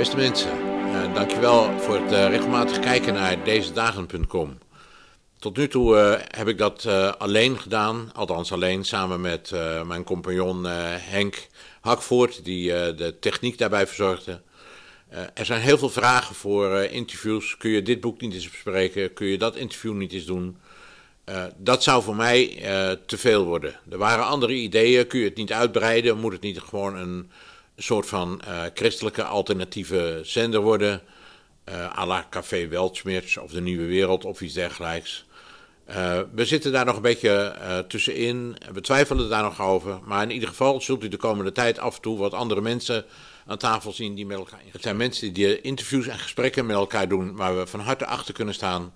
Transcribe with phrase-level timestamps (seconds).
[0.00, 0.50] Beste mensen,
[0.86, 4.58] uh, dankjewel voor het uh, regelmatig kijken naar dezedagen.com.
[5.38, 6.86] Tot nu toe uh, heb ik dat
[7.18, 9.52] alleen gedaan, althans alleen, samen met
[9.86, 11.46] mijn compagnon Henk
[11.80, 14.40] Hakvoort, die de techniek daarbij verzorgde.
[15.34, 17.56] er zijn heel veel vragen voor interviews.
[17.56, 19.12] Kun je dit boek niet eens bespreken?
[19.12, 20.56] Kun je dat interview niet eens doen?
[21.56, 22.58] dat zou voor mij
[23.06, 23.74] te veel worden.
[23.90, 25.06] Er waren andere ideeën.
[25.06, 26.18] Kun je het niet uitbreiden?
[26.18, 27.30] Moet het niet gewoon een
[27.80, 31.02] een soort van uh, christelijke alternatieve zender worden.
[31.68, 35.24] Uh, à la Café Weltschmerz of de Nieuwe Wereld of iets dergelijks.
[35.88, 37.56] Uh, we zitten daar nog een beetje
[37.88, 38.56] tussenin.
[38.72, 40.00] We twijfelen daar nog over.
[40.04, 43.04] Maar in ieder geval zult u de komende tijd af en toe wat andere mensen
[43.46, 44.62] aan tafel zien die met elkaar.
[44.70, 48.34] Het zijn mensen die interviews en gesprekken met elkaar doen waar we van harte achter
[48.34, 48.94] kunnen staan.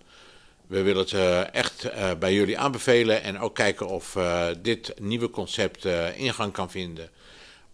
[0.66, 1.88] We willen het echt
[2.18, 4.16] bij jullie aanbevelen en ook kijken of
[4.62, 5.84] dit nieuwe concept
[6.16, 7.10] ingang kan vinden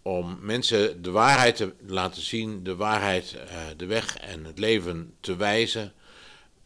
[0.01, 3.41] om mensen de waarheid te laten zien, de waarheid, uh,
[3.77, 5.93] de weg en het leven te wijzen.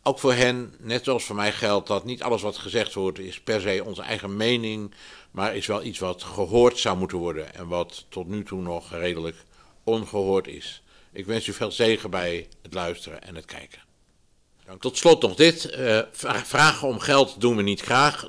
[0.03, 3.41] Ook voor hen, net zoals voor mij geldt, dat niet alles wat gezegd wordt is
[3.41, 4.93] per se onze eigen mening,
[5.31, 8.91] maar is wel iets wat gehoord zou moeten worden en wat tot nu toe nog
[8.91, 9.35] redelijk
[9.83, 10.83] ongehoord is.
[11.11, 13.83] Ik wens u veel zegen bij het luisteren en het kijken.
[14.79, 15.77] Tot slot nog dit.
[15.77, 16.01] Uh,
[16.43, 18.27] vragen om geld doen we niet graag.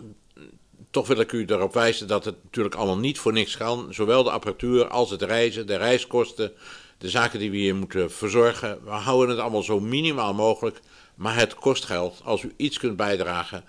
[0.97, 3.89] Toch wil ik u erop wijzen dat het natuurlijk allemaal niet voor niks kan.
[3.91, 6.53] Zowel de apparatuur als het reizen, de reiskosten,
[6.99, 8.85] de zaken die we hier moeten verzorgen.
[8.85, 10.81] We houden het allemaal zo minimaal mogelijk,
[11.15, 12.21] maar het kost geld.
[12.25, 13.65] Als u iets kunt bijdragen,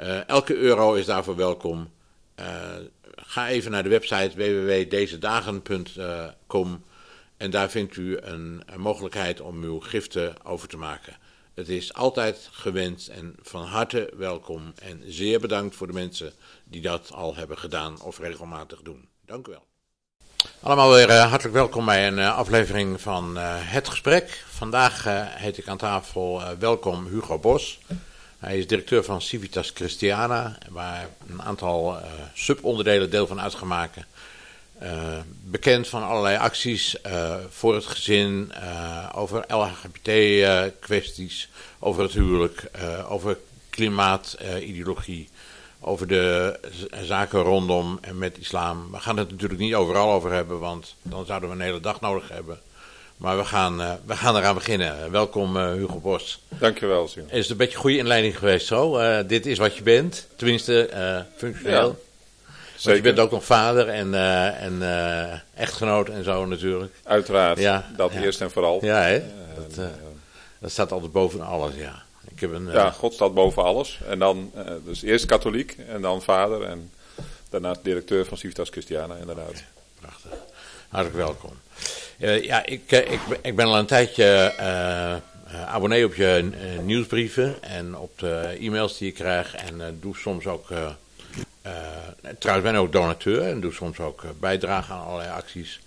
[0.00, 1.90] uh, elke euro is daarvoor welkom.
[2.40, 2.46] Uh,
[3.16, 6.84] ga even naar de website www.dezedagen.com
[7.36, 11.16] en daar vindt u een, een mogelijkheid om uw giften over te maken.
[11.56, 16.32] Het is altijd gewenst en van harte welkom en zeer bedankt voor de mensen
[16.64, 19.08] die dat al hebben gedaan of regelmatig doen.
[19.24, 19.64] Dank u wel.
[20.60, 24.44] Allemaal weer uh, hartelijk welkom bij een uh, aflevering van uh, Het Gesprek.
[24.48, 27.78] Vandaag heet ik aan tafel welkom Hugo Bos.
[28.38, 31.96] Hij is directeur van Civitas Christiana, waar een aantal
[32.34, 33.96] subonderdelen deel van uitgemaakt.
[35.44, 36.96] Bekend van allerlei acties
[37.48, 38.52] voor het gezin,
[39.14, 41.48] over LHBT-kwesties,
[41.78, 42.70] over het huwelijk,
[43.08, 43.38] over
[43.70, 45.28] klimaatideologie
[45.80, 46.58] over de
[47.02, 48.90] zaken rondom en met islam.
[48.90, 52.00] We gaan het natuurlijk niet overal over hebben, want dan zouden we een hele dag
[52.00, 52.60] nodig hebben.
[53.16, 53.76] Maar we gaan,
[54.06, 55.10] we gaan eraan beginnen.
[55.10, 56.42] Welkom Hugo Bos.
[56.48, 57.30] Dankjewel, Sion.
[57.30, 58.98] Is het een beetje goede inleiding geweest zo?
[59.26, 61.88] Dit is wat je bent, tenminste functioneel.
[61.88, 61.94] Ja,
[62.82, 64.14] Want je bent ook nog vader en,
[64.58, 64.82] en
[65.54, 66.92] echtgenoot en zo natuurlijk.
[67.04, 68.22] Uiteraard, ja, dat ja.
[68.22, 68.84] eerst en vooral.
[68.84, 69.22] Ja, hè?
[69.56, 69.88] Dat,
[70.58, 72.02] dat staat altijd boven alles, ja.
[72.30, 74.00] Ik heb een, ja, God staat boven alles.
[74.08, 74.52] En dan,
[74.84, 76.90] dus eerst katholiek en dan vader en
[77.50, 79.62] daarna directeur van Civitas Christiana inderdaad.
[80.00, 80.30] Prachtig.
[80.88, 81.50] Hartelijk welkom.
[82.18, 84.52] Ja, ik, ik, ik, ben al een tijdje
[85.66, 86.50] abonnee op je
[86.82, 89.54] nieuwsbrieven en op de e-mails die je krijgt.
[89.54, 90.68] En doe soms ook,
[92.38, 95.80] trouwens ben ik ook donateur en doe soms ook bijdrage aan allerlei acties.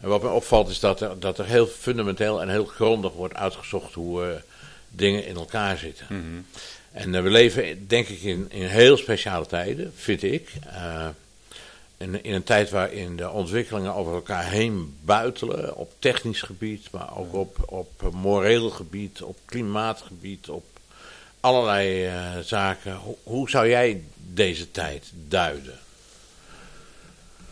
[0.00, 3.34] En wat me opvalt is dat er, dat er heel fundamenteel en heel grondig wordt
[3.34, 4.42] uitgezocht hoe
[4.88, 6.06] dingen in elkaar zitten.
[6.08, 6.40] Mhm.
[6.92, 10.52] En we leven, denk ik, in, in heel speciale tijden, vind ik.
[10.66, 11.06] Uh,
[11.96, 17.18] in, in, een tijd waarin de ontwikkelingen over elkaar heen buitelen, op technisch gebied, maar
[17.18, 20.64] ook op, op moreel gebied, op klimaatgebied, op
[21.40, 22.94] allerlei uh, zaken.
[22.94, 25.78] Hoe, hoe zou jij deze tijd duiden?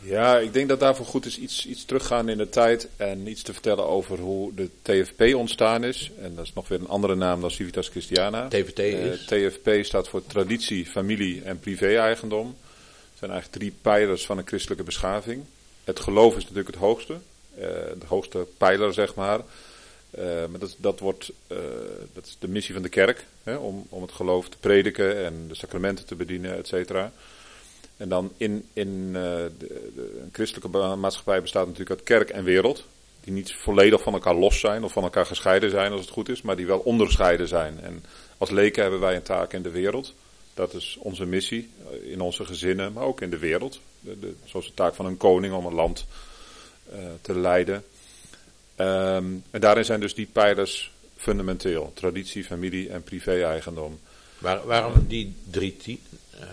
[0.04, 3.42] Ja, ik denk dat daarvoor goed is iets, iets teruggaan in de tijd en iets
[3.42, 6.10] te vertellen over hoe de TFP ontstaan is.
[6.20, 8.48] En dat is nog weer een andere naam dan Civitas Christiana.
[8.48, 9.32] TFT eh, is?
[9.32, 12.46] Uh, TFP staat voor traditie, familie en privé-eigendom.
[12.46, 15.44] Het zijn eigenlijk drie pijlers van een christelijke beschaving.
[15.84, 17.60] Het geloof is natuurlijk het hoogste, uh,
[17.98, 19.40] de hoogste pijler zeg maar.
[20.18, 21.32] Uh, maar dat, dat, wordt,
[22.12, 25.48] dat is de missie van de kerk, hè, om, om het geloof te prediken en
[25.48, 27.12] de sacramenten te bedienen, et cetera.
[27.96, 32.44] En dan in, in uh, de, de, een christelijke maatschappij bestaat natuurlijk uit kerk en
[32.44, 32.84] wereld.
[33.20, 36.28] Die niet volledig van elkaar los zijn of van elkaar gescheiden zijn als het goed
[36.28, 37.80] is, maar die wel onderscheiden zijn.
[37.80, 38.04] En
[38.38, 40.14] als leken hebben wij een taak in de wereld.
[40.54, 43.80] Dat is onze missie eh, in onze gezinnen, maar ook in de wereld.
[44.00, 46.06] De, zoals de taak van een koning om een land
[47.20, 47.84] te leiden.
[48.76, 54.00] Um, en daarin zijn dus die pijlers fundamenteel: traditie, familie en privé-eigendom.
[54.38, 56.46] Waar, waarom die drie uh,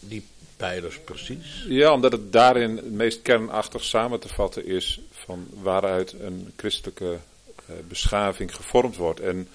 [0.00, 0.22] die
[0.56, 1.64] pijlers precies?
[1.68, 7.04] Ja, omdat het daarin het meest kernachtig samen te vatten is van waaruit een christelijke
[7.70, 9.20] uh, beschaving gevormd wordt.
[9.20, 9.48] En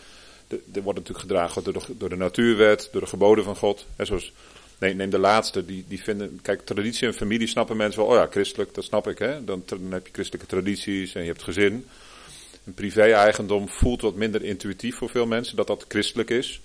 [0.48, 3.86] er wordt natuurlijk gedragen door de, door de natuurwet, door de geboden van God.
[3.96, 4.34] En zoals,
[4.78, 8.16] neem, neem de laatste, die, die vinden, kijk, traditie en familie snappen mensen wel, oh
[8.16, 9.44] ja, christelijk, dat snap ik, hè.
[9.44, 11.86] Dan, dan heb je christelijke tradities en je hebt gezin.
[12.74, 16.62] Privé-eigendom voelt wat minder intuïtief voor veel mensen, dat dat christelijk is.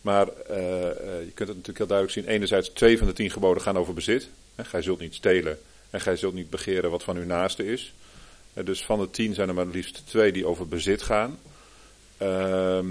[0.00, 0.90] Maar uh, uh,
[1.24, 2.26] je kunt het natuurlijk heel duidelijk zien.
[2.26, 4.28] Enerzijds, twee van de tien geboden gaan over bezit.
[4.56, 5.58] Gij zult niet stelen
[5.90, 7.94] en gij zult niet begeren wat van uw naaste is.
[8.54, 11.38] Uh, dus van de tien zijn er maar liefst twee die over bezit gaan.
[12.18, 12.86] Ehm,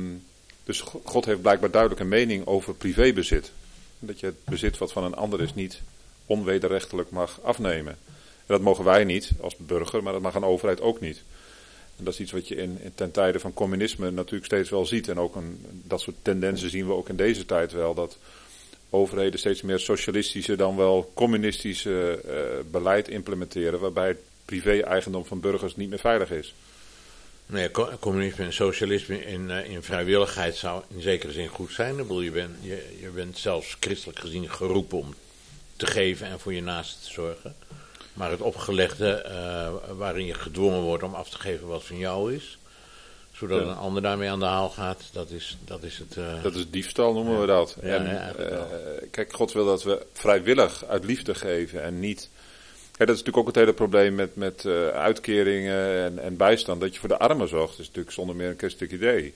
[0.63, 3.51] dus God heeft blijkbaar duidelijk een mening over privébezit.
[4.00, 5.81] Dat je het bezit wat van een ander is niet
[6.25, 7.97] onwederrechtelijk mag afnemen.
[8.45, 11.21] En dat mogen wij niet als burger, maar dat mag een overheid ook niet.
[11.98, 14.86] En dat is iets wat je in, in, ten tijde van communisme natuurlijk steeds wel
[14.86, 15.07] ziet.
[15.07, 17.94] En ook een, dat soort tendensen zien we ook in deze tijd wel.
[17.94, 18.18] Dat
[18.90, 23.80] overheden steeds meer socialistische dan wel communistische uh, beleid implementeren.
[23.80, 26.54] Waarbij het privé-eigendom van burgers niet meer veilig is.
[27.45, 31.92] Nee, communisme en socialisme in, uh, in vrijwilligheid zou in zekere zin goed zijn.
[31.92, 35.13] Ik bedoel, je, bent, je, je bent zelfs christelijk gezien geroepen om
[35.75, 37.56] te geven en voor je naasten te zorgen.
[38.13, 42.33] Maar het opgelegde, uh, waarin je gedwongen wordt om af te geven wat van jou
[42.33, 42.57] is,
[43.31, 43.68] zodat ja.
[43.68, 46.15] een ander daarmee aan de haal gaat, dat is, dat is het.
[46.18, 47.39] Uh, dat is diefstal, noemen ja.
[47.39, 47.77] we dat.
[47.81, 48.62] Ja, en, uh,
[49.12, 52.30] kijk, God wil dat we vrijwillig uit liefde geven en niet.
[52.92, 56.81] Kijk, dat is natuurlijk ook het hele probleem met, met uitkeringen en, en bijstand.
[56.81, 59.33] Dat je voor de armen zorgt, is natuurlijk zonder meer een christelijk idee.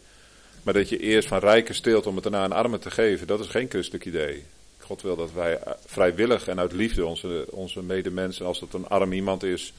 [0.64, 3.40] Maar dat je eerst van rijken steelt om het daarna aan armen te geven, dat
[3.40, 4.46] is geen christelijk idee.
[4.88, 9.12] God wil dat wij vrijwillig en uit liefde onze, onze medemensen, als het een arm
[9.14, 9.74] iemand is,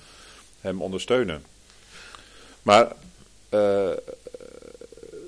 [0.61, 1.45] hem ondersteunen.
[2.63, 2.93] Maar
[3.51, 3.91] uh,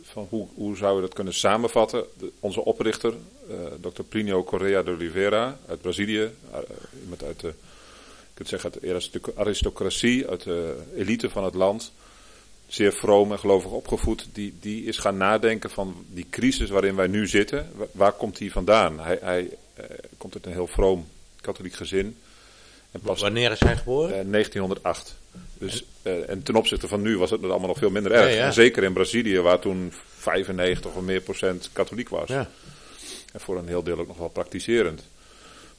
[0.02, 2.04] van hoe, hoe zouden we dat kunnen samenvatten?
[2.40, 3.14] Onze oprichter,
[3.48, 4.02] uh, Dr.
[4.02, 6.58] Plinio Correa de Oliveira uit Brazilië, uh,
[7.02, 7.54] iemand uit de, ik
[8.34, 11.92] kunt zeggen, uit de aristocratie, uit de elite van het land
[12.72, 17.06] zeer vroom en gelovig opgevoed, die, die is gaan nadenken van die crisis waarin wij
[17.06, 17.72] nu zitten.
[17.92, 19.00] Waar, komt die vandaan?
[19.00, 19.50] Hij, hij
[20.16, 21.08] komt uit een heel vroom
[21.40, 22.16] katholiek gezin.
[22.90, 24.26] En pas, Wanneer is hij geboren?
[24.26, 25.14] Uh, 1908.
[25.58, 28.28] Dus, uh, en ten opzichte van nu was het allemaal nog veel minder erg.
[28.28, 28.46] Ja, ja.
[28.46, 32.28] En zeker in Brazilië, waar toen 95 of meer procent katholiek was.
[32.28, 32.48] Ja.
[33.32, 35.02] En voor een heel deel ook nog wel praktiserend.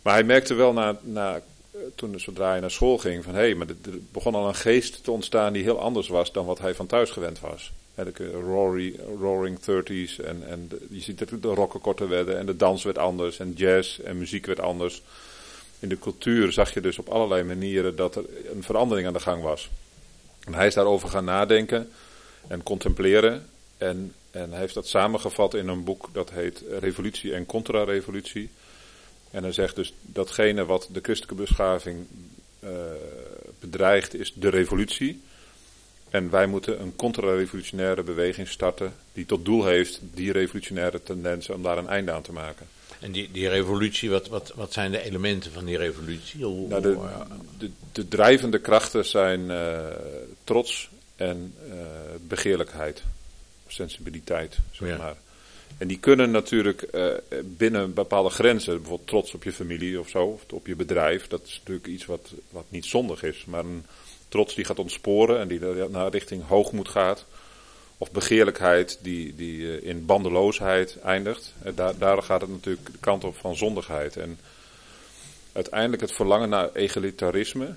[0.02, 1.42] Maar hij merkte wel na, na
[1.96, 3.76] toen, zodra hij naar school ging, van hé, hey, maar er
[4.12, 7.10] begon al een geest te ontstaan die heel anders was dan wat hij van thuis
[7.10, 7.72] gewend was.
[7.96, 12.56] De rory, roaring Thirties en, en je ziet dat de rocken korter werden en de
[12.56, 15.02] dans werd anders en jazz en muziek werd anders.
[15.80, 19.20] In de cultuur zag je dus op allerlei manieren dat er een verandering aan de
[19.20, 19.70] gang was.
[20.46, 21.90] En hij is daarover gaan nadenken
[22.48, 23.46] en contempleren.
[23.78, 28.50] En, en hij heeft dat samengevat in een boek dat heet Revolutie en Contra-Revolutie.
[29.32, 32.06] En hij zegt dus datgene wat de christelijke beschaving
[32.64, 32.70] uh,
[33.60, 35.22] bedreigt is de revolutie.
[36.12, 41.64] En wij moeten een contra-revolutionaire beweging starten die tot doel heeft die revolutionaire tendensen om
[41.64, 42.68] daar een einde aan te maken.
[43.00, 46.46] En die, die revolutie, wat, wat, wat zijn de elementen van die revolutie?
[46.46, 46.98] Hoe, nou, de,
[47.58, 49.80] de, de, drijvende krachten zijn uh,
[50.44, 51.74] trots en uh,
[52.28, 53.04] begeerlijkheid,
[53.68, 54.98] sensibiliteit, zeg ja.
[54.98, 55.16] maar.
[55.78, 60.24] En die kunnen natuurlijk uh, binnen bepaalde grenzen, bijvoorbeeld trots op je familie of zo,
[60.26, 63.46] of op je bedrijf, dat is natuurlijk iets wat, wat niet zondig is.
[63.46, 63.86] Maar een
[64.32, 67.26] trots die gaat ontsporen en die naar richting hoogmoed gaat,
[67.98, 72.98] of begeerlijkheid die, die uh, in bandeloosheid eindigt, uh, daar, daar gaat het natuurlijk de
[73.00, 74.18] kant op van zondigheid.
[74.18, 74.40] En
[75.52, 77.76] uiteindelijk het verlangen naar egalitarisme,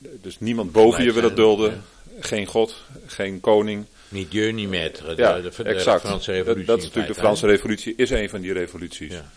[0.00, 1.84] dus niemand boven je wil het dulden,
[2.20, 3.84] geen God, geen koning.
[4.08, 5.16] Niet je, niet maître.
[5.16, 6.00] Ja, de, de, exact.
[6.00, 6.64] Franse revolutie.
[6.64, 9.12] Dat, dat is natuurlijk de Franse revolutie, is een van die revoluties.
[9.12, 9.30] Ja.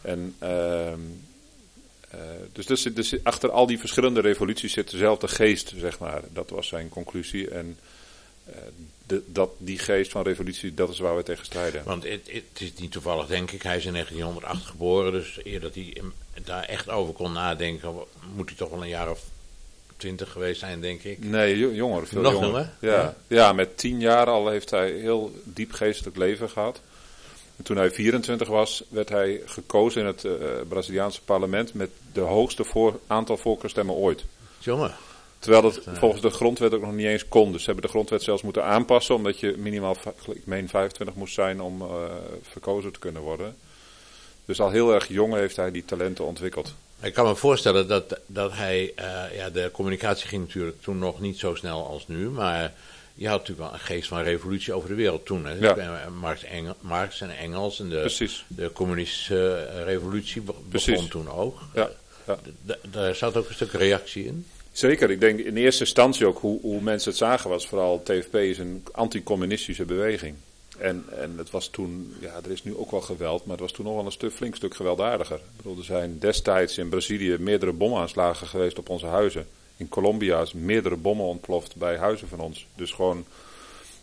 [0.00, 0.92] En, uh,
[2.16, 6.22] uh, dus, dus, dus, achter al die verschillende revoluties zit dezelfde geest, zeg maar.
[6.32, 7.50] Dat was zijn conclusie.
[7.50, 7.78] En
[8.48, 8.54] uh,
[9.06, 11.84] de, dat, die geest van revolutie, dat is waar we tegen strijden.
[11.84, 13.62] Want het, het is niet toevallig, denk ik.
[13.62, 16.02] Hij is in 1908 geboren, dus eer dat hij
[16.44, 17.94] daar echt over kon nadenken,
[18.34, 19.20] moet hij toch wel een jaar of
[19.96, 21.24] twintig geweest zijn, denk ik.
[21.24, 22.06] Nee, jonger.
[22.06, 22.48] Veel Nog jonger.
[22.48, 22.72] jonger?
[22.80, 22.92] Ja.
[22.92, 23.16] Ja.
[23.26, 26.80] ja, met tien jaar al heeft hij heel diep geestelijk leven gehad.
[27.56, 30.32] En toen hij 24 was, werd hij gekozen in het uh,
[30.68, 34.24] Braziliaanse parlement met de hoogste voor, aantal voorkeurstemmen ooit.
[34.58, 34.94] Jongen.
[35.38, 37.52] Terwijl dat volgens de grondwet ook nog niet eens kon.
[37.52, 39.96] Dus ze hebben de grondwet zelfs moeten aanpassen, omdat je minimaal,
[40.26, 41.88] ik meen 25 moest zijn om uh,
[42.42, 43.56] verkozen te kunnen worden.
[44.44, 46.74] Dus al heel erg jong heeft hij die talenten ontwikkeld.
[47.00, 51.20] Ik kan me voorstellen dat, dat hij, uh, ja, de communicatie ging natuurlijk toen nog
[51.20, 52.74] niet zo snel als nu, maar
[53.16, 55.46] je had natuurlijk wel een geest van revolutie over de wereld toen.
[55.46, 55.52] Hè?
[55.52, 56.08] Ja.
[56.20, 58.44] Marx, Engel, Marx en Engels en de, Precies.
[58.48, 61.08] de communistische revolutie begon Precies.
[61.08, 61.58] toen ook.
[61.74, 61.90] Ja.
[62.26, 62.38] Ja.
[62.90, 64.46] Daar zat ook een stuk reactie in.
[64.72, 68.34] Zeker, ik denk in eerste instantie ook hoe, hoe mensen het zagen was vooral TFP
[68.34, 70.34] is een anticommunistische beweging.
[70.78, 73.72] En, en het was toen, ja, er is nu ook wel geweld, maar het was
[73.72, 75.36] toen nog wel een stuk, flink stuk gewelddadiger.
[75.36, 79.46] Ik bedoel, er zijn destijds in Brazilië meerdere bomaanslagen geweest op onze huizen.
[79.76, 82.66] In Colombia is meerdere bommen ontploft bij huizen van ons.
[82.74, 83.24] Dus gewoon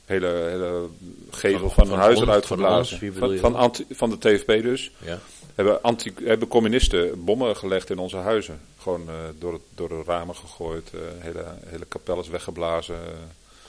[0.06, 0.88] hele, hele
[1.30, 3.13] gevel van, van, van huis eruit geblazen.
[3.13, 4.92] Van, van, anti, van, de TFP dus.
[5.06, 5.20] Ja.
[5.56, 8.60] Hebben, anti, hebben communisten bommen gelegd in onze huizen.
[8.77, 12.98] Gewoon uh, door, het, door de ramen gegooid, uh, hele, hele kapel is weggeblazen.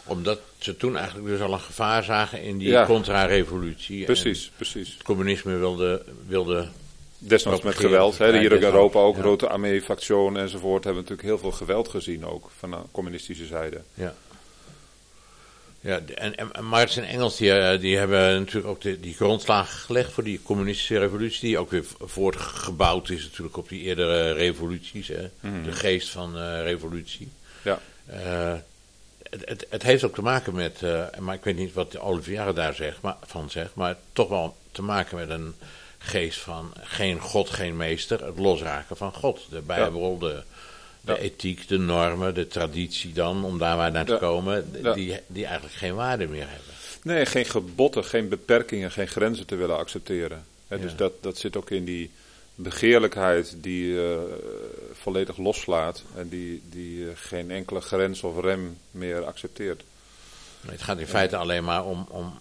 [0.07, 2.87] Omdat ze toen eigenlijk dus al een gevaar zagen in die ja.
[2.87, 4.05] contra-revolutie.
[4.05, 4.93] Precies, precies.
[4.93, 6.69] Het communisme wilde, wilde
[7.27, 8.19] Desnoods met geweld.
[8.19, 8.39] Hè.
[8.39, 9.23] Hier in Europa ook, ja.
[9.23, 13.81] Rote Armee-factie enzovoort, hebben natuurlijk heel veel geweld gezien ook van de communistische zijde.
[13.95, 14.15] Ja.
[15.85, 20.13] Ja, en, en Marx en Engels die, die hebben natuurlijk ook de, die grondslagen gelegd
[20.13, 25.31] voor die communistische revolutie, die ook weer voortgebouwd is natuurlijk op die eerdere revoluties, hè?
[25.41, 25.65] Mm.
[25.65, 27.29] de geest van uh, revolutie.
[27.63, 27.81] Ja.
[28.11, 28.55] Uh,
[29.31, 32.55] het, het, het, heeft ook te maken met, uh, maar ik weet niet wat Olivier
[32.55, 35.55] daar zegt, maar, van zegt, maar toch wel te maken met een
[36.05, 39.47] geest van geen God, geen meester, het losraken van God.
[39.51, 40.29] De Bijbel, ja.
[40.29, 40.43] de,
[41.01, 41.19] de ja.
[41.19, 44.19] ethiek, de normen, de traditie dan, om daar maar naar te ja.
[44.19, 46.75] komen, die, die eigenlijk geen waarde meer hebben.
[47.03, 50.45] Nee, geen gebotten, geen beperkingen, geen grenzen te willen accepteren.
[50.69, 52.11] He, dus dat, dat zit ook in die
[52.55, 54.19] begeerlijkheid die uh,
[54.93, 59.83] volledig loslaat en die, die uh, geen enkele grens of rem meer accepteert.
[60.67, 62.35] Het gaat in feite alleen maar om, om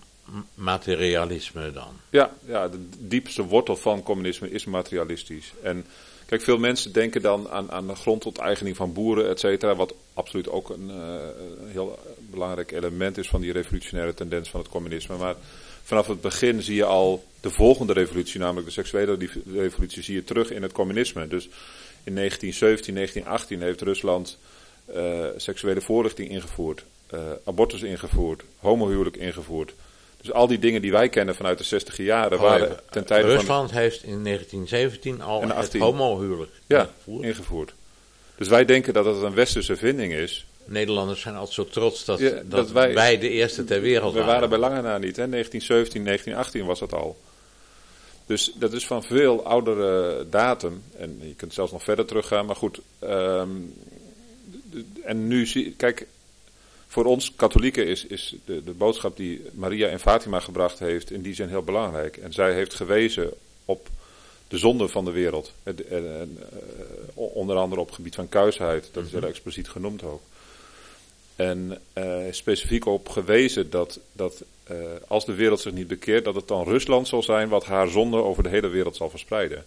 [0.54, 2.00] materialisme dan.
[2.10, 5.54] Ja, ja, de diepste wortel van communisme is materialistisch.
[5.64, 5.86] En
[6.26, 10.50] kijk, veel mensen denken dan aan, aan de grondonteigening van boeren, et cetera, wat absoluut
[10.50, 15.18] ook een, een heel belangrijk element is van die revolutionaire tendens van het communisme.
[15.18, 15.36] Maar
[15.84, 19.18] vanaf het begin zie je al de volgende revolutie, namelijk de seksuele
[19.54, 21.28] revolutie, zie je terug in het communisme.
[21.28, 21.50] Dus
[22.04, 24.38] in 1917, 1918 heeft Rusland
[24.96, 29.74] uh, seksuele voorlichting ingevoerd, uh, abortus ingevoerd, homohuwelijk ingevoerd.
[30.24, 33.28] Dus al die dingen die wij kennen vanuit de 60 jaren oh, waren ten tijde
[33.28, 33.80] Rusland van...
[33.80, 37.26] heeft in 1917 al en het homohuwelijk ja, ingevoerd.
[37.26, 37.74] ingevoerd.
[38.36, 40.46] Dus wij denken dat het een westerse vinding is.
[40.66, 44.14] Nederlanders zijn altijd zo trots dat, ja, dat, dat wij, wij, de eerste ter wereld
[44.14, 44.28] waren.
[44.28, 45.16] We waren bij lange na niet.
[45.16, 45.30] Hè?
[45.30, 47.18] 1917, 1918 was dat al.
[48.26, 50.84] Dus dat is van veel oudere datum.
[50.98, 52.46] En je kunt zelfs nog verder teruggaan.
[52.46, 52.80] Maar goed.
[53.04, 53.74] Um,
[55.04, 56.08] en nu zie kijk,
[56.94, 61.22] voor ons katholieken is, is de, de boodschap die Maria en Fatima gebracht heeft in
[61.22, 62.18] die zin heel belangrijk.
[62.18, 63.32] En zij heeft gewezen
[63.66, 63.88] op
[64.48, 65.54] de zonde van de wereld.
[65.64, 66.38] En, en, en,
[67.14, 68.90] onder andere op het gebied van kuisheid.
[68.92, 70.22] Dat is heel expliciet genoemd ook.
[71.36, 76.36] En uh, specifiek op gewezen dat, dat uh, als de wereld zich niet bekeert, dat
[76.36, 79.66] het dan Rusland zal zijn wat haar zonde over de hele wereld zal verspreiden.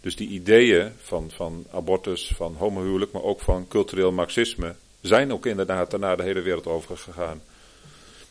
[0.00, 5.46] Dus die ideeën van, van abortus, van homohuwelijk, maar ook van cultureel marxisme, zijn ook
[5.46, 7.42] inderdaad daarna de hele wereld over gegaan.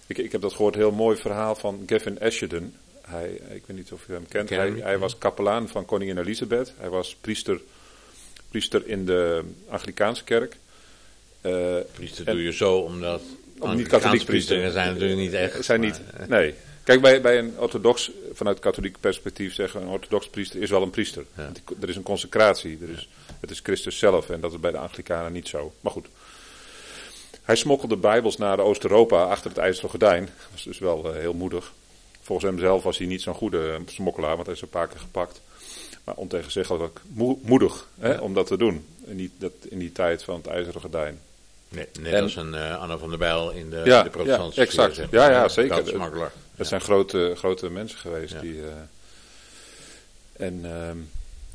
[0.08, 2.76] Ik, ik heb dat gehoord, heel mooi verhaal van Gavin Ashenden.
[3.02, 4.50] Hij, ik weet niet of u hem kent.
[4.50, 6.74] Hij, hij, was kapelaan van koningin Elisabeth.
[6.78, 7.62] Hij was priester,
[8.50, 10.58] priester in de Anglikaanse kerk.
[11.42, 13.22] Uh, priester doe je zo omdat.
[13.60, 15.66] Om niet katholiek priesters zijn natuurlijk niet echt.
[15.66, 16.54] Zijn niet, nee.
[16.84, 20.90] Kijk, bij, bij een orthodox, vanuit katholiek perspectief zeggen, een orthodox priester is wel een
[20.90, 21.26] priester.
[21.38, 21.52] Ja.
[21.82, 23.10] Er is een consecratie, er is,
[23.40, 25.74] het is Christus zelf en dat is bij de Anglikanen niet zo.
[25.82, 26.08] Maar goed.
[27.50, 30.26] Hij smokkelde Bijbels naar Oost-Europa achter het ijzeren gordijn.
[30.26, 31.74] Dat was dus wel uh, heel moedig.
[32.22, 35.00] Volgens hem zelf was hij niet zo'n goede smokkelaar, want hij is een paar keer
[35.00, 35.42] gepakt.
[36.04, 37.00] Maar ontegenzeggelijk
[37.42, 38.86] moedig hè, om dat te doen.
[39.06, 41.20] In die, dat, in die tijd van het ijzeren gordijn.
[41.70, 44.66] Net en, als een uh, Anna van der Bijl in de, ja, de protestantse ja,
[44.66, 44.94] exact.
[44.94, 45.76] Sfeer, ja, ja, zeker.
[45.76, 46.64] Dat, dat ja.
[46.64, 48.40] zijn grote, grote mensen geweest.
[48.40, 48.68] Die, uh,
[50.34, 50.90] en uh,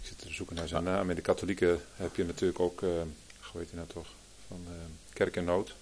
[0.00, 1.10] ik zit te zoeken naar zijn naam.
[1.10, 4.06] In de katholieken heb je natuurlijk ook, hoe heet hij nou toch,
[4.48, 4.66] van
[5.12, 5.74] Kerk en Nood.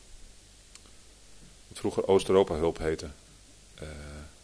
[1.72, 3.06] Wat vroeger Oost-Europa hulp heette.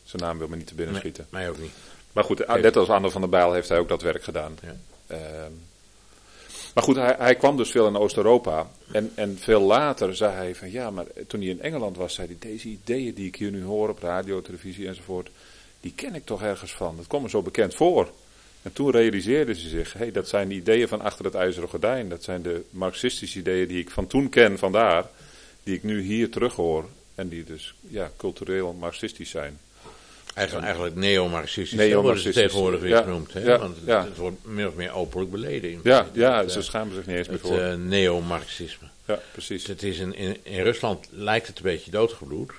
[0.04, 1.26] zijn naam wil me niet te binnen schieten.
[1.30, 1.72] Nee, mij ook niet.
[2.12, 4.58] Maar goed, net als Anne van der Bijl heeft hij ook dat werk gedaan.
[4.62, 4.76] Ja.
[5.06, 5.52] Ehm,
[6.74, 8.70] maar goed, hij, hij, kwam dus veel in Oost-Europa.
[8.92, 12.26] En, en veel later zei hij van ja, maar toen hij in Engeland was, zei
[12.26, 15.30] hij deze ideeën die ik hier nu hoor op radio, televisie enzovoort,
[15.80, 16.96] die ken ik toch ergens van.
[16.96, 18.10] Dat komt me zo bekend voor.
[18.62, 21.68] En toen realiseerde ze zich, hé, hey, dat zijn de ideeën van achter het ijzeren
[21.68, 22.08] gordijn.
[22.08, 25.06] Dat zijn de marxistische ideeën die ik van toen ken, vandaar,
[25.62, 26.88] die ik nu hier terughoor.
[27.18, 29.58] En die dus ja, cultureel marxistisch zijn.
[30.34, 33.32] Eigenlijk, eigenlijk neo-marxistisch neo worden ze tegenwoordig weer ja, genoemd.
[33.32, 33.40] Hè?
[33.40, 34.04] Ja, Want het, ja.
[34.04, 35.80] het, wordt meer of meer openlijk beleden.
[35.82, 37.58] Ja, ja het, ze schamen zich niet eens meer voor.
[37.60, 38.86] Het uh, neo-marxisme.
[39.04, 39.66] Ja, precies.
[39.66, 42.52] Het is in, in, in, Rusland lijkt het een beetje doodgebloed.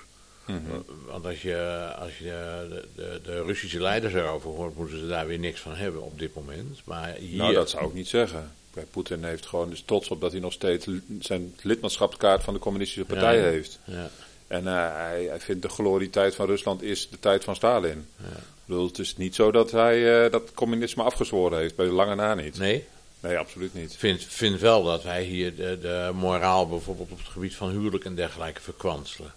[0.45, 0.85] Mm -hmm.
[1.07, 5.27] Want als je, als je de, de, de, Russische leiders erover hoort, moeten ze daar
[5.27, 6.81] weer niks van hebben op dit moment.
[6.83, 7.37] Maar hier...
[7.37, 8.51] Nou, dat zou ik niet zeggen.
[8.91, 10.87] Poetin heeft gewoon dus trots op dat hij nog steeds
[11.19, 13.79] zijn lidmaatschapskaart van de communistische partij heeft.
[13.83, 14.09] Ja.
[14.49, 18.07] En uh, hij, hij, vindt de glorietijd van Rusland is de tijd van Stalin.
[18.17, 18.25] Ja.
[18.65, 22.15] Bedoel, het is niet zo dat hij uh, dat communisme afgezworen heeft, bij de lange
[22.15, 22.57] na niet.
[22.57, 22.85] Nee?
[23.19, 23.91] Nee, absoluut niet.
[23.91, 27.69] Ik vind, vind wel dat wij hier de, de, moraal bijvoorbeeld op het gebied van
[27.69, 29.33] huwelijk en dergelijke verkwanselen.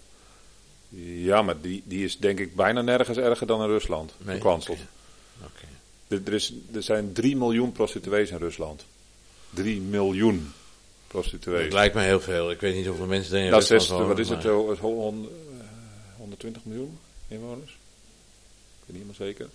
[1.05, 4.13] Ja, maar die, die is denk ik bijna nergens erger dan in Rusland.
[4.17, 4.35] Nee?
[4.35, 4.79] Gekwanseld.
[5.43, 5.65] Oké.
[6.07, 8.85] Er, er, is, er zijn 3 miljoen prostituees in Rusland.
[9.49, 10.53] 3 miljoen
[11.13, 11.63] prostituees.
[11.63, 12.51] Het lijkt me heel veel.
[12.51, 14.45] Ik weet niet hoeveel mensen er in Nou, zes, wat is het?
[14.45, 15.29] oh, het hon-
[15.59, 15.65] eh,
[16.17, 17.71] 120 miljoen inwoners?
[17.71, 19.47] Ik weet niet helemaal zeker.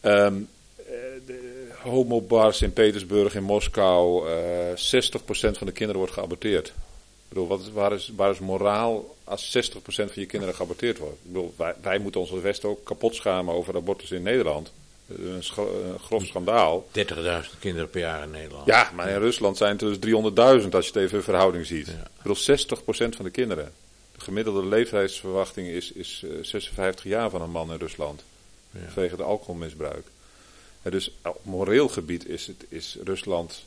[0.00, 0.32] Eh,
[1.26, 4.28] de homobars in Petersburg, in Moskou.
[4.28, 6.66] eh 60% van de kinderen wordt geaborteerd.
[6.68, 6.74] Ik
[7.28, 11.14] bedoel, wat waar, is, waar is moraal als 60% van je kinderen geaborteerd wordt?
[11.22, 14.72] Ik bedoel, wij, wij moeten ons als Westen ook kapot schamen over abortus in Nederland.
[15.06, 15.42] Eh, Een,
[15.98, 16.86] grof schandaal.
[16.92, 18.66] 30.000 kinderen per jaar in Nederland.
[18.66, 20.12] Ja, maar in Rusland zijn het dus
[20.62, 21.86] 300.000 als je het even in verhouding ziet.
[21.86, 21.92] Ja.
[21.92, 23.72] Ik bedoel, 60% van de kinderen.
[24.14, 28.22] De gemiddelde leeftijdsverwachting is, is eh, 56 jaar van een man in Rusland.
[28.70, 28.80] Ja.
[28.92, 30.06] Vanwege het alcoholmisbruik.
[30.82, 33.64] En dus op moreel gebied is, het, is Rusland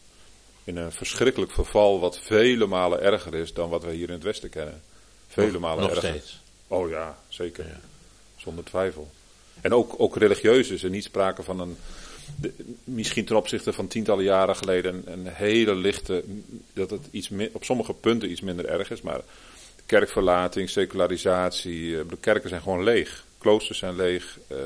[0.63, 4.23] in een verschrikkelijk verval wat vele malen erger is dan wat we hier in het
[4.23, 4.81] Westen kennen.
[5.27, 6.09] Vele Nog- malen Nog erger.
[6.09, 6.39] steeds.
[6.67, 7.65] Oh ja, zeker.
[7.65, 7.79] Ja.
[8.37, 9.11] Zonder twijfel.
[9.61, 11.77] En ook, ook religieus is er niet sprake van een.
[12.83, 16.23] misschien ten opzichte van tientallen jaren geleden een, hele lichte.
[16.73, 19.01] dat het iets mi- op sommige punten iets minder erg is.
[19.01, 19.21] Maar
[19.85, 21.99] kerkverlating, secularisatie.
[21.99, 23.25] eh, De kerken zijn gewoon leeg.
[23.37, 24.37] Kloosters zijn leeg.
[24.47, 24.57] eh,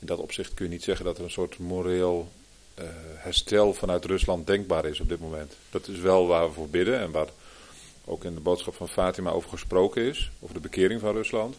[0.00, 2.28] in dat opzicht kun je niet zeggen dat er een soort moreel
[2.74, 2.84] eh,
[3.16, 5.52] herstel vanuit Rusland denkbaar is op dit moment.
[5.70, 7.26] Dat is wel waar we voor bidden en waar
[8.04, 11.56] ook in de boodschap van Fatima over gesproken is, over de bekering van Rusland.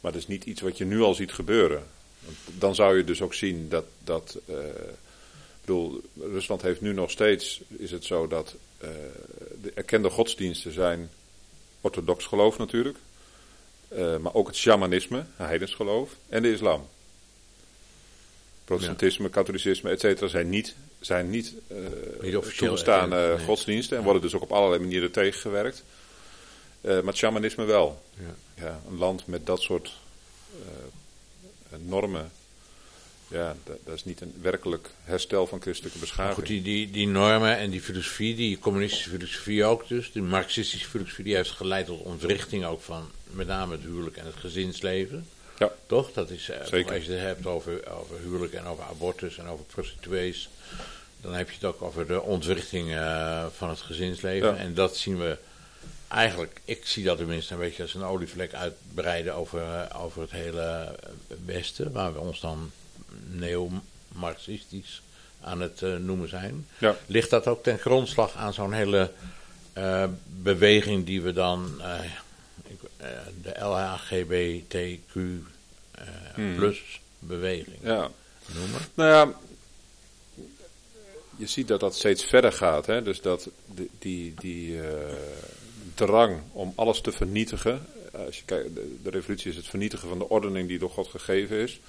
[0.00, 1.86] Maar dat is niet iets wat je nu al ziet gebeuren.
[2.58, 4.56] Dan zou je dus ook zien dat, dat eh,
[5.60, 8.88] ik bedoel, Rusland heeft nu nog steeds, is het zo dat eh,
[9.62, 11.10] de erkende godsdiensten zijn
[11.80, 12.98] orthodox geloof natuurlijk,
[13.88, 16.88] eh, maar ook het shamanisme, heidens geloof, en de islam.
[18.64, 21.54] Protestantisme, katholicisme, et cetera, zijn niet, zijn niet,
[22.20, 23.38] Niet nee.
[23.46, 25.84] godsdiensten en worden dus ook op allerlei manieren tegengewerkt.
[26.80, 28.02] Eh, maar het shamanisme wel.
[28.16, 28.34] Ja.
[28.64, 29.92] Ja, een land met dat soort
[30.52, 32.30] eh, normen,
[33.28, 36.34] ja, dat, dat is niet een werkelijk herstel van christelijke beschaving.
[36.34, 40.88] goed, die, die, die normen en die filosofie, die communistische filosofie ook dus, die marxistische
[40.88, 45.26] filosofie, die heeft geleid tot ontwrichting ook van met name het huwelijk en het gezinsleven.
[45.58, 45.72] Ja.
[45.86, 46.12] Toch?
[46.12, 46.94] Dat is, eh, Zeker.
[46.94, 50.48] als je het hebt over, over huwelijk en over abortus en over prostituees,
[51.20, 52.88] dan heb je het ook over de ontwrichting
[53.56, 54.48] van het gezinsleven.
[54.48, 54.56] Ja.
[54.56, 55.38] En dat zien we
[56.10, 60.30] eigenlijk, ik zie dat tenminste een beetje als een olievlek uitbreiden over, eh, over het
[60.30, 60.88] hele eh,
[61.44, 62.70] Westen, waar we ons dan
[63.26, 65.02] neo-marxistisch
[65.40, 66.66] aan het eh, noemen zijn.
[66.78, 66.96] Ja.
[67.06, 69.10] Ligt dat ook ten grondslag aan zo'n hele
[70.26, 71.80] beweging die we dan
[72.66, 72.90] ik-
[73.42, 75.14] de LHGBTQ
[76.34, 76.54] Hmm.
[76.56, 78.10] plus beweging Ja.
[78.54, 78.80] noemen?
[78.94, 79.32] Nou ja,
[81.36, 82.86] je ziet dat dat steeds verder gaat.
[82.86, 83.02] Hè?
[83.02, 84.80] Dus dat die, die, die
[85.94, 87.86] drang om alles te vernietigen.
[88.12, 91.08] eh, Als je kijkt, de, revolutie is het vernietigen van de ordening die door God
[91.08, 91.80] gegeven is.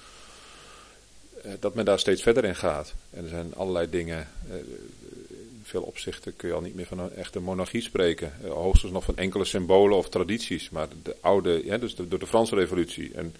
[1.42, 2.94] eh, Dat men daar steeds verder in gaat.
[3.10, 4.28] En er zijn allerlei dingen.
[4.48, 8.32] eh, In veel opzichten kun je al niet meer van een echte monarchie spreken.
[8.48, 10.70] Hoogstens nog van enkele symbolen of tradities.
[10.70, 13.10] Maar de oude, ja, dus door de Franse revolutie.
[13.14, 13.34] En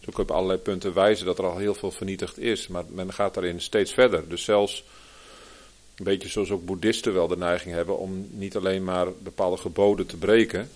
[0.00, 2.68] zo kun je op allerlei punten wijzen dat er al heel veel vernietigd is.
[2.68, 4.28] Maar men gaat daarin steeds verder.
[4.28, 4.84] Dus zelfs
[5.96, 10.06] een beetje zoals ook boeddhisten wel de neiging hebben om niet alleen maar bepaalde geboden
[10.06, 10.70] te breken.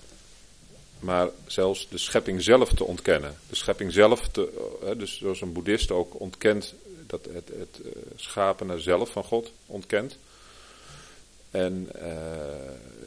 [1.00, 3.36] Maar zelfs de schepping zelf te ontkennen.
[3.48, 6.74] De schepping zelf, te, eh, dus zoals een boeddhist ook ontkent,
[7.06, 10.18] dat het, het eh, schapene zelf van God ontkent.
[11.50, 12.16] En eh,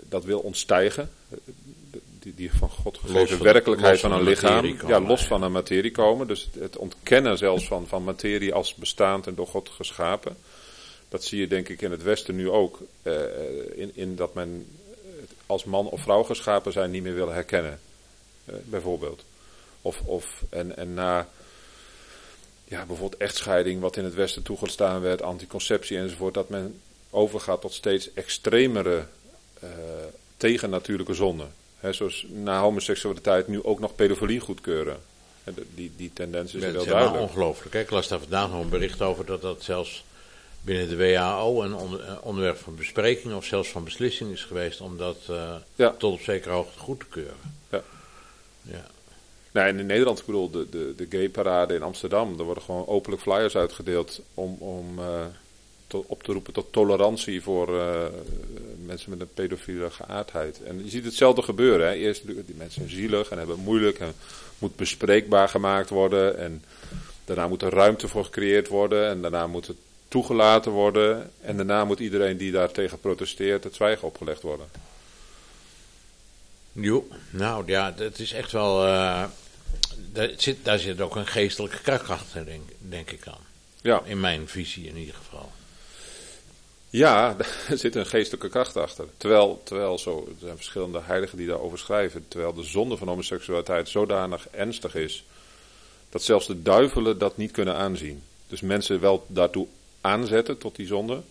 [0.10, 1.12] dat wil ontstijgen.
[2.20, 4.78] Die, die van God gegeven van- werkelijkheid van van een lichaam.
[4.78, 5.28] komen, ja, los ja.
[5.28, 6.28] van een materie komen.
[6.28, 10.38] Dus het, het ontkennen zelfs van, van materie als bestaand en door God geschapen.
[11.12, 12.80] Dat zie je denk ik in het Westen nu ook.
[13.02, 13.14] eh,
[13.76, 14.78] in, in dat men
[15.46, 17.80] als man of vrouw geschapen zijn niet meer willen herkennen.
[18.46, 19.24] eh, bijvoorbeeld.
[19.82, 21.28] Of, of en, en na
[22.64, 27.74] ja, bijvoorbeeld echtscheiding, wat in het Westen toegestaan werd, anticonceptie enzovoort, dat men overgaat tot
[27.74, 29.06] steeds extremere
[29.60, 29.70] eh
[30.38, 31.54] tegennatuurlijke zonden.
[31.78, 35.00] Hè, zoals na homoseksualiteit nu ook nog pedofilie goedkeuren.
[35.76, 37.22] Die, die tendens is wel duidelijk.
[37.22, 37.76] ongelooflijk.
[37.76, 40.04] Ik las daar vandaag nog een bericht over dat dat zelfs
[40.62, 44.98] binnen de WHO een een onderwerp van bespreking of zelfs van beslissing is geweest om
[44.98, 45.90] dat eh, Ja.
[45.98, 47.36] tot op zekere hoogte goed te keuren.
[47.70, 47.82] Ja.
[48.62, 48.86] Ja.
[49.52, 52.88] Nou, en in Nederland, ik bedoel, de, de, de gay-parade in Amsterdam, er worden gewoon
[52.88, 55.26] openlijk flyers uitgedeeld om, om eh,
[55.88, 58.06] tot- op te roepen tot tolerantie voor eh,
[58.86, 60.64] mensen met een pedofiele geaardheid.
[60.64, 61.88] En je ziet hetzelfde gebeuren.
[61.88, 61.94] Hè.
[61.94, 64.14] Eerst, die mensen zijn zielig en hebben het moeilijk en
[64.60, 66.38] moet bespreekbaar gemaakt worden.
[66.38, 66.64] En
[67.26, 69.78] daarna moet er ruimte voor gecreëerd worden en daarna moet het
[70.12, 71.32] toegelaten worden.
[71.42, 74.70] En daarna moet iedereen die daartegen protesteert het zwijgen opgelegd worden.
[76.72, 78.88] Jo, nou ja, het is echt wel.
[78.88, 79.24] Uh,
[80.12, 83.38] daar, zit, daar zit ook een geestelijke kracht achter, denk, denk ik dan.
[83.82, 84.02] Ja.
[84.06, 85.52] In mijn visie in ieder geval.
[86.90, 87.36] Ja,
[87.70, 89.06] er zit een geestelijke kracht achter.
[89.18, 92.26] Terwijl, terwijl zo, er zijn verschillende heiligen die daarover schrijven.
[92.28, 95.24] Terwijl de zonde van homoseksualiteit zodanig ernstig is.
[96.10, 98.24] dat zelfs de duivelen dat niet kunnen aanzien.
[98.48, 99.68] Dus mensen wel daartoe
[100.02, 101.22] aanzetten tot die zonde.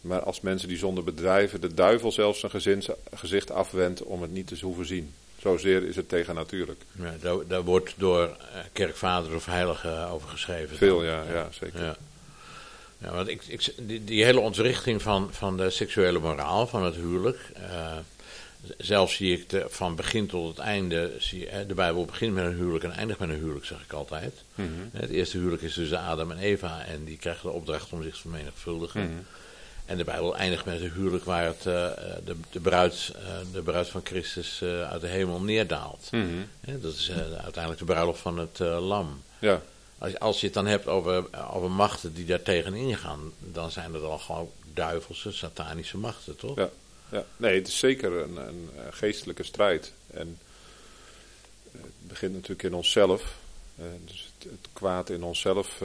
[0.00, 2.82] Maar als mensen die zonde bedrijven, de duivel zelfs zijn
[3.14, 5.14] gezicht afwendt om het niet te hoeven zien.
[5.38, 6.80] Zozeer is het tegennatuurlijk.
[6.92, 10.76] Ja, daar, daar wordt door eh, kerkvaders of heiligen over geschreven.
[10.76, 11.82] Veel, ja, ja, zeker.
[11.82, 11.96] Ja.
[12.98, 16.94] Ja, want ik, ik, die, die, hele ontrichting van, van de seksuele moraal, van het
[16.94, 17.38] huwelijk.
[17.58, 17.96] Uh,
[18.78, 21.12] zelf zie ik de, van begin tot het einde.
[21.18, 24.42] Zie, de Bijbel begint met een huwelijk en eindigt met een huwelijk, zeg ik altijd.
[24.54, 24.68] Mhm.
[24.92, 26.84] Het eerste huwelijk is tussen Adam en Eva.
[26.84, 29.00] En die krijgen de opdracht om zich te vermenigvuldigen.
[29.00, 29.26] Mm
[29.86, 31.64] En de Bijbel eindigt met een huwelijk waar het, uh,
[32.24, 36.08] de, de, bruid, uh, de bruid van Christus uh, uit de hemel neerdaalt.
[36.10, 36.46] Mm
[36.80, 37.10] dat is
[37.42, 39.22] uiteindelijk de bruiloft van het lam.
[39.38, 39.62] Ja.
[39.98, 43.94] Als, als je het dan hebt over, over machten die daar tegenin gaan, dan zijn
[43.94, 46.56] het al gewoon duivelse, satanische machten, toch?
[46.56, 46.70] Ja,
[47.08, 47.24] ja.
[47.36, 49.92] nee, het is zeker een, een geestelijke strijd.
[50.10, 50.38] En
[51.72, 53.34] het begint natuurlijk in onszelf.
[54.04, 55.80] dus het, kwaad in onszelf.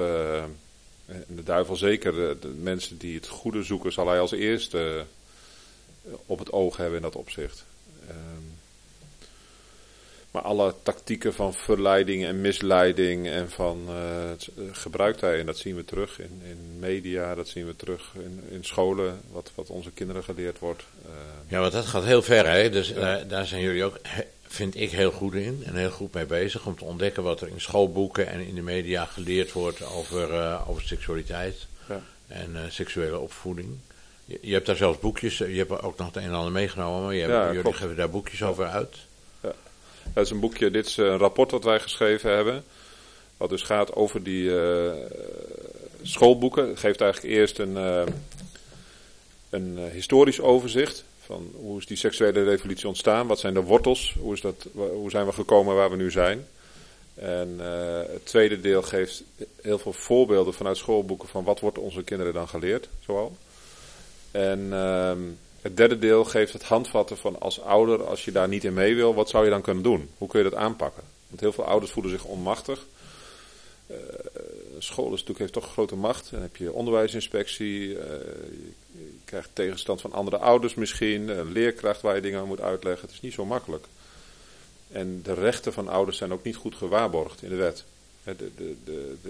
[1.06, 2.14] En de duivel zeker.
[2.42, 5.06] De, mensen die het goede zoeken, zal hij als eerste
[6.26, 7.66] op het oog hebben in dat opzicht.
[10.32, 15.40] Maar alle tactieken van verleiding en misleiding en van uh, gebruikt hij.
[15.40, 19.22] En dat zien we terug in, in media, dat zien we terug in, in scholen,
[19.32, 20.84] wat, wat onze kinderen geleerd wordt.
[21.06, 21.12] Uh,
[21.48, 22.70] ja, want dat gaat heel ver, hè?
[22.70, 23.24] Dus ja.
[23.24, 24.00] daar zijn jullie ook,
[24.48, 27.48] vind ik, heel goed in en heel goed mee bezig om te ontdekken wat er
[27.48, 32.02] in schoolboeken en in de media geleerd wordt over, over seksualiteit ja.
[32.28, 33.78] en seksuele opvoeding.
[34.26, 37.04] Je, je, hebt daar zelfs boekjes, je hebt ook nog het een en ander meegenomen,
[37.04, 37.78] maar je hebt, jullie klopt.
[37.78, 38.96] geven daar boekjes over uit.
[40.14, 42.64] Dat is een boekje, dit is een rapport dat wij geschreven hebben.
[43.38, 44.92] Wat dus gaat over die uh,
[46.02, 46.70] schoolboeken.
[46.70, 48.04] Het geeft eigenlijk eerst een, uh,
[49.50, 51.04] een historisch overzicht.
[51.20, 53.28] Van hoe is die seksuele revolutie ontstaan?
[53.28, 54.16] Wat zijn de wortels?
[54.20, 56.48] Hoe, is dat, hoe zijn we gekomen waar we nu zijn?
[57.16, 57.60] En
[58.12, 59.24] het tweede deel geeft
[59.62, 63.38] heel veel voorbeelden vanuit schoolboeken van wat wordt onze kinderen dan geleerd, zoal.
[64.32, 65.12] En uh,
[65.62, 68.96] het derde deel geeft het handvatten van als ouder, als je daar niet in mee
[68.96, 70.10] wil, wat zou je dan kunnen doen?
[70.18, 71.04] Hoe kun je dat aanpakken?
[71.28, 72.86] Want heel veel ouders voelen zich onmachtig.
[73.88, 73.96] Uh,
[74.78, 76.32] school is natuurlijk, heeft toch grote macht.
[76.32, 82.02] Dan heb je onderwijsinspectie, uh, je, je, krijgt tegenstand van andere ouders misschien, een leerkracht
[82.02, 83.02] waar je dingen aan moet uitleggen.
[83.02, 83.86] Het is niet zo makkelijk.
[84.92, 87.84] En de rechten van ouders zijn ook niet goed gewaarborgd in de wet.
[88.24, 88.36] Er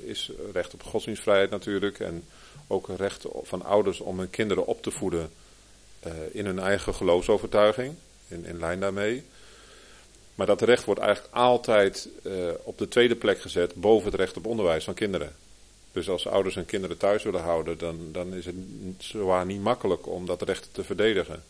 [0.03, 2.23] is recht op godsdienstvrijheid natuurlijk en
[2.67, 5.31] ook recht van ouders om hun kinderen op te voeden
[6.07, 7.95] uh, in hun eigen geloofsovertuiging,
[8.27, 9.23] in, in lijn daarmee.
[10.35, 12.33] Maar dat recht wordt eigenlijk altijd uh,
[12.63, 15.35] op de tweede plek gezet boven het recht op onderwijs van kinderen.
[15.91, 18.55] Dus als ouders hun kinderen thuis willen houden, dan, dan is het
[18.97, 21.43] zwaar niet makkelijk om dat recht te verdedigen.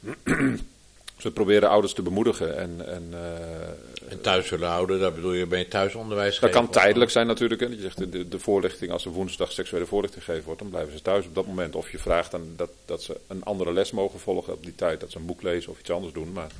[1.14, 2.56] Dus we proberen ouders te bemoedigen.
[2.56, 6.70] En, en, uh, en thuis willen houden, daar bedoel je, ben je thuisonderwijs Dat kan
[6.70, 7.60] tijdelijk zijn natuurlijk.
[7.60, 7.66] Hè.
[7.66, 11.02] Je zegt de, de voorlichting, als er woensdag seksuele voorlichting gegeven wordt, dan blijven ze
[11.02, 11.74] thuis op dat moment.
[11.74, 15.00] Of je vraagt dan dat, dat ze een andere les mogen volgen op die tijd.
[15.00, 16.32] Dat ze een boek lezen of iets anders doen.
[16.32, 16.50] Maar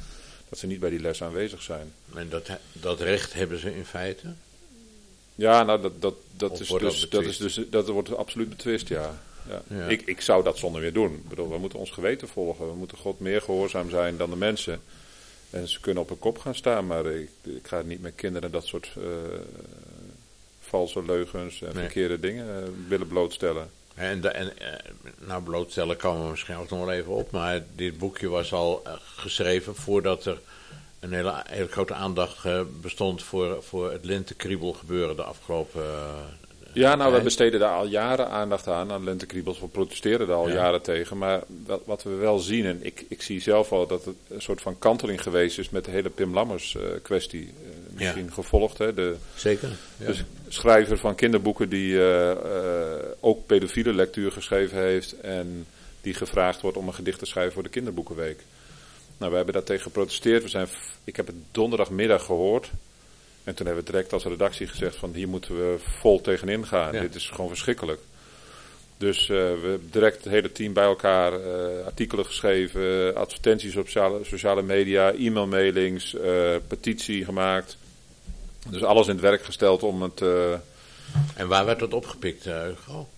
[0.48, 1.92] dat ze niet bij die les aanwezig zijn.
[2.14, 4.34] En dat, dat recht hebben ze in feite?
[5.34, 9.22] Ja, nou dat, dat, dat, is, dus, dat is dus dat wordt absoluut betwist, ja.
[9.68, 9.86] Ja.
[9.86, 11.14] Ik, ik zou dat zonder weer doen.
[11.14, 12.68] Ik bedoel, we moeten ons geweten volgen.
[12.68, 14.80] We moeten God meer gehoorzaam zijn dan de mensen.
[15.50, 18.50] En ze kunnen op hun kop gaan staan, maar ik, ik ga niet met kinderen
[18.50, 19.04] dat soort uh,
[20.60, 23.70] valse leugens en verkeerde dingen uh, willen blootstellen.
[23.94, 24.68] En, de, en uh,
[25.26, 28.82] nou, blootstellen komen we misschien ook nog wel even op, maar dit boekje was al
[29.16, 30.40] geschreven voordat er
[31.00, 32.46] een hele, hele grote aandacht
[32.80, 35.82] bestond voor, voor het lentekriebel gebeuren de afgelopen
[36.74, 39.60] ja, nou, we besteden daar al jaren aandacht aan, aan lentekriebels.
[39.60, 41.18] We protesteren daar al jaren tegen.
[41.18, 44.42] Maar wat, wat, we wel zien, en ik, ik zie zelf al dat het een
[44.42, 47.42] soort van kanteling geweest is met de hele Pim Lammers uh, kwestie.
[47.42, 48.94] Uh, misschien gevolgd, hè.
[48.94, 49.68] De, Zeker.
[49.96, 50.06] Ja.
[50.06, 50.16] De
[50.48, 52.32] schrijver van kinderboeken die uh,
[53.20, 55.20] ook pedofiele lectuur geschreven heeft.
[55.20, 55.66] En
[56.00, 58.40] die gevraagd wordt om een gedicht te schrijven voor de kinderboekenweek.
[59.18, 60.42] Nou, we hebben daar tegen geprotesteerd.
[60.42, 60.68] We zijn,
[61.04, 62.70] ik heb het donderdagmiddag gehoord.
[63.44, 66.92] En toen hebben we direct als redactie gezegd van hier moeten we vol tegenin gaan.
[66.92, 68.00] Dit is gewoon verschrikkelijk.
[68.96, 73.86] Dus uh, we hebben direct het hele team bij elkaar uh, artikelen geschreven, advertenties op
[73.86, 77.76] sociale, sociale media, e-mailmailings, uh, petitie gemaakt.
[78.68, 80.20] Dus alles in het werk gesteld om het...
[81.36, 83.08] en waar werd dat opgepikt, Hugo?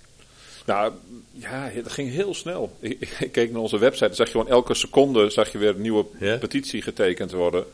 [0.66, 0.92] Nou,
[1.32, 2.76] ja, dat ging heel snel.
[2.80, 5.68] Ik, ik keek naar onze website, dan zag je gewoon elke seconde zag je weer
[5.74, 6.36] een nieuwe Ja?
[6.36, 7.64] petitie getekend worden.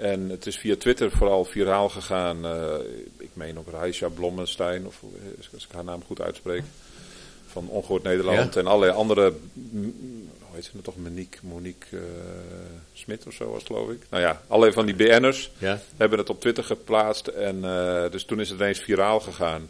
[0.00, 2.44] En het is via Twitter vooral viraal gegaan.
[2.44, 2.74] eh,
[3.18, 5.10] ik meen op Raisha Blommenstein, of hoe-
[5.54, 6.62] als ik haar naam goed uitspreek,
[7.46, 8.54] van Ongehoord Nederland.
[8.54, 8.60] Ja?
[8.60, 9.32] En allerlei andere,
[9.70, 12.02] hoe heet ze nou toch, Monique, Monique eh,
[12.92, 14.02] Smit of zo was het, geloof ik.
[14.10, 15.80] Nou ja, allerlei van die BN'ers Ja?
[15.96, 17.26] hebben het op Twitter geplaatst.
[17.26, 19.68] En eh, dus toen is het ineens viraal gegaan.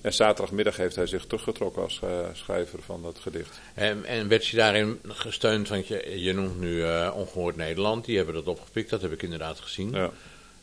[0.00, 3.60] En zaterdagmiddag heeft hij zich teruggetrokken als eh, schrijver van dat gedicht.
[3.74, 5.68] En, en werd je daarin gesteund?
[5.68, 8.04] Want je, je noemt nu eh, Ongehoord Nederland.
[8.04, 8.90] Die hebben dat opgepikt.
[8.90, 9.90] Dat heb ik inderdaad gezien.
[9.90, 10.10] Ja.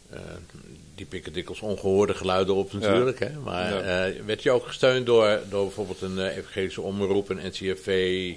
[0.09, 0.19] Eh,
[0.95, 3.19] die pikken dikwijls ongehoorde geluiden op natuurlijk.
[3.19, 3.39] Hè?
[3.43, 4.23] Maar Ja.
[4.25, 8.31] werd je ook gesteund door, door bijvoorbeeld een evangelische omroep, een NCFV,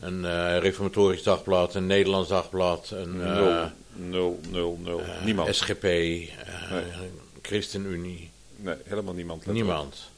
[0.00, 5.00] een reformatorisch dagblad, een Nederlands dagblad, een Nul, nul, nul, nul.
[5.24, 5.54] niemand.
[5.54, 6.28] SGP, eh,
[7.42, 8.30] ChristenUnie.
[8.56, 9.46] Nee, helemaal niemand.
[9.46, 10.10] Niemand.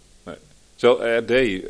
[0.80, 1.62] Zelf RD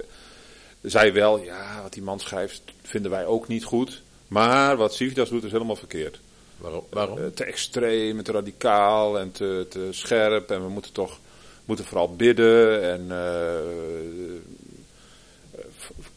[0.83, 4.03] zei wel, ja, wat die man schrijft vinden wij ook niet goed.
[4.29, 6.20] Maar wat Civitas doet is helemaal verkeerd.
[6.57, 6.85] Waarom?
[6.90, 7.18] waarom?
[7.18, 10.51] Eh, te extreem, en te radicaal en te, te scherp.
[10.51, 11.18] En we moeten toch
[11.64, 12.83] moeten vooral bidden.
[12.83, 13.59] En eh,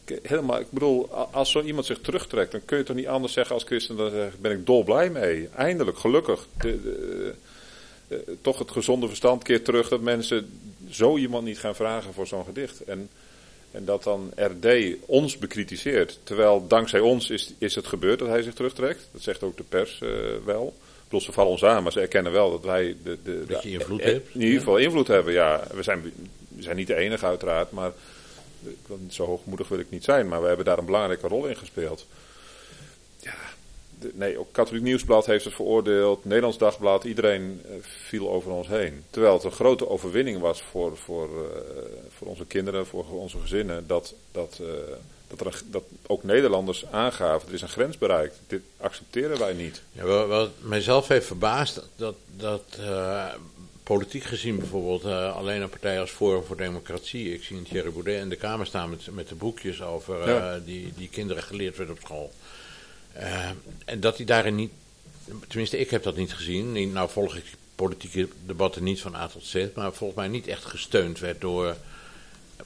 [0.04, 3.32] eh, helemaal, ik bedoel, als zo iemand zich terugtrekt, dan kun je toch niet anders
[3.32, 5.48] zeggen als christen dan ben ik dolblij mee.
[5.48, 6.46] Eindelijk, gelukkig.
[6.58, 7.34] De, de,
[8.08, 10.63] eh, toch het gezonde verstand keert terug dat mensen
[10.94, 12.84] zo iemand niet gaan vragen voor zo'n gedicht.
[12.84, 13.08] En,
[13.70, 14.66] en dat dan RD
[15.06, 16.18] ons bekritiseert.
[16.22, 19.08] Terwijl dankzij ons is, is het gebeurd dat hij zich terugtrekt.
[19.12, 20.08] Dat zegt ook de pers eh,
[20.44, 20.66] wel.
[20.76, 23.62] Ik bedoel, ze vallen ons aan, maar ze erkennen wel dat wij de, de, Dat
[23.62, 24.34] je invloed eh, hebt.
[24.34, 25.66] In ieder geval invloed hebben, ja.
[25.74, 26.02] We zijn,
[26.48, 27.92] we zijn niet de enige uiteraard, maar
[28.86, 30.28] niet zo hoogmoedig wil ik niet zijn.
[30.28, 32.06] Maar we hebben daar een belangrijke rol in gespeeld.
[34.12, 36.24] Nee, ook Katholiek Nieuwsblad heeft het veroordeeld.
[36.24, 39.04] Nederlands Dagblad, iedereen eh, viel over ons heen.
[39.10, 41.82] Terwijl het een grote overwinning was voor, voor, eh,
[42.16, 43.86] voor onze kinderen, voor onze gezinnen.
[43.86, 44.66] Dat, dat, eh,
[45.28, 48.38] dat, er dat ook Nederlanders aangaven, er is een grens bereikt.
[48.46, 49.82] Dit accepteren wij niet.
[49.92, 52.78] Ja, wat, mijzelf heeft verbaasd, dat, dat,
[53.82, 58.28] politiek gezien bijvoorbeeld alleen een partij als Forum voor Democratie, ik zie Thierry Baudet in
[58.28, 60.58] de Kamer staan met, met de boekjes over Ja.
[60.58, 62.32] die, die kinderen geleerd werden op school.
[63.14, 63.48] Eh,
[63.84, 64.70] en dat hij daarin niet,
[65.48, 69.44] tenminste ik heb dat niet gezien, nou volg ik politieke debatten niet van A tot
[69.44, 71.76] Z, maar volgens mij niet echt gesteund werd door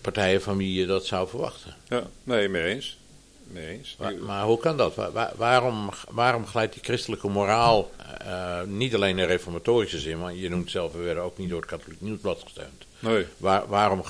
[0.00, 1.74] partijen van wie je dat zou verwachten.
[1.88, 2.98] Ja, nee, mee eens.
[3.46, 3.96] Mee eens.
[3.98, 4.94] Maar, maar hoe kan dat?
[4.94, 10.34] Wa- wa- waarom, waarom glijdt die christelijke moraal, eh, niet alleen in reformatorische zin, maar
[10.34, 12.84] je noemt zelf, we werden ook niet door het katholiek nieuwsblad gesteund.
[12.98, 13.26] Nee.
[13.36, 14.02] Waar, waarom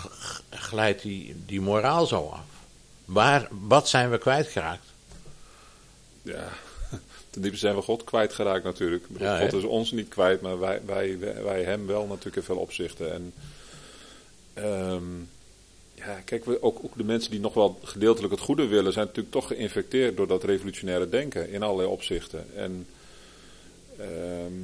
[0.51, 2.41] glijdt die, die moraal zo af?
[3.05, 4.85] Waar, wat zijn we kwijtgeraakt?
[6.29, 6.53] Ja,
[7.31, 9.05] ten diepste zijn we God kwijtgeraakt natuurlijk.
[9.19, 12.57] Ja, God is ons niet kwijt, maar wij, wij, wij, hem wel natuurlijk in veel
[12.57, 13.13] opzichten.
[13.13, 13.33] En
[14.55, 15.05] ehm,
[15.95, 19.07] ja, kijk, we, ook, ook de mensen die nog wel gedeeltelijk het goede willen, zijn
[19.07, 22.47] natuurlijk toch geïnfecteerd door dat revolutionaire denken in allerlei opzichten.
[22.55, 22.87] En
[23.99, 24.55] ehm,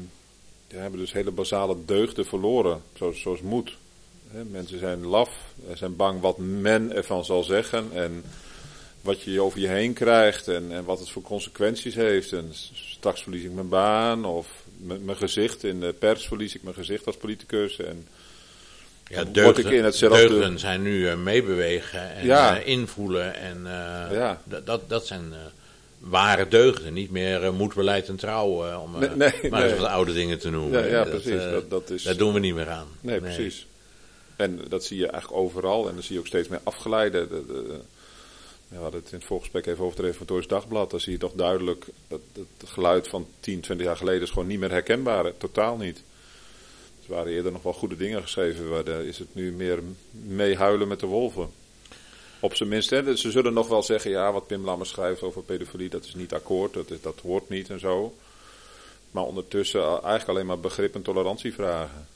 [0.69, 3.77] ja, hebben dus hele basale deugden verloren, zoals, zoals moed.
[4.51, 5.31] Mensen zijn laf,
[5.75, 8.25] zijn bang wat men ervan zal zeggen en
[9.05, 12.33] wat je over je heen krijgt en, en wat het voor consequenties heeft.
[12.33, 16.63] En straks verlies ik mijn baan of mijn mijn gezicht in de pers verlies ik
[16.63, 17.77] mijn gezicht als politicus.
[17.77, 18.07] En
[19.09, 22.59] Ja, Word deugden, ik in hetzelfde- deugden zijn nu eh, meebewegen en Ja.
[22.59, 23.35] eh, invoelen.
[23.35, 24.41] En eh, Ja.
[24.65, 25.33] dat, dat, zijn
[25.99, 29.81] ware deugden, niet meer moed, beleid en trouw, om Nee, nee, maar eens nee.
[29.81, 30.81] wat oude dingen te noemen.
[30.81, 31.43] ja, ja Dat, precies.
[31.51, 32.87] dat, dat is, Daar doen we niet meer aan.
[33.01, 33.67] Nee, precies.
[34.37, 35.89] En dat zie je eigenlijk overal.
[35.89, 37.29] En dan zie je ook steeds meer afgeleiden.
[37.29, 37.81] De, de-
[38.77, 40.91] we hadden het in het voorgesprek even over het Reformatorisch Dagblad.
[40.91, 44.47] Dan zie je toch duidelijk dat het geluid van 10, 20 jaar geleden is gewoon
[44.49, 45.37] niet meer herkenbaar.
[45.37, 46.03] Totaal niet.
[47.09, 48.69] Er waren eerder nog wel goede dingen geschreven.
[48.69, 49.79] Maar daar is het nu meer
[50.11, 51.51] meehuilen met de wolven.
[52.41, 55.43] Op zijn minst, hè, ze zullen nog wel zeggen, ja, wat Pim Lammers schrijft over
[55.43, 58.15] pedofilie, dat is niet akkoord, dat, is, dat hoort niet en zo.
[59.11, 62.07] Maar ondertussen eigenlijk alleen maar begrip en tolerantie vragen.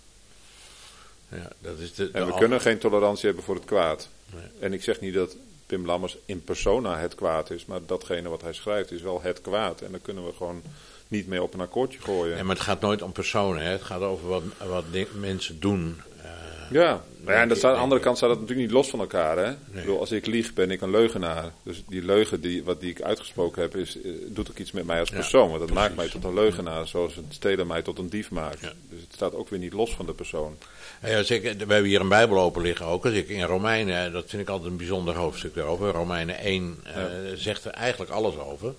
[1.31, 4.09] Ja, dat is de, En we al- kunnen geen tolerantie hebben voor het kwaad.
[4.35, 4.43] Nee.
[4.61, 5.37] En ik zeg niet dat
[5.69, 9.41] Pim Lammers in persona het kwaad is, maar datgene wat hij schrijft is wel het
[9.41, 9.81] kwaad.
[9.81, 10.63] En daar kunnen we gewoon
[11.09, 12.35] niet mee op een akkoordje gooien.
[12.35, 13.71] Nee, maar het gaat nooit om personen, hè.
[13.71, 16.01] het gaat over wat, wat mensen doen.
[16.23, 16.31] eh,
[16.71, 18.91] Ja, maar ja, en dat staat, aan de andere kant staat dat natuurlijk niet los
[18.91, 19.37] van elkaar.
[19.39, 19.51] Hè?
[19.51, 21.53] Ik bedoel, als ik lieg, ben ik een leugenaar.
[21.63, 24.87] Dus die leugen die, wat die ik uitgesproken heb, is, eh, doet ook iets met
[24.87, 25.49] mij als Ja, persoon.
[25.49, 28.61] Want dat maakt mij tot een leugenaar, zoals het stelen mij tot een dief maakt.
[28.61, 28.73] Ja.
[28.91, 30.57] Dus het staat ook weer niet los van de persoon.
[31.03, 33.05] Ja, als ik, we hebben hier een Bijbel open liggen ook.
[33.05, 35.93] Als ik in Romeinen, dat vind ik altijd een bijzonder hoofdstuk daarover.
[35.93, 37.03] Romeinen 1 eh,
[37.35, 38.75] zegt er eigenlijk alles over.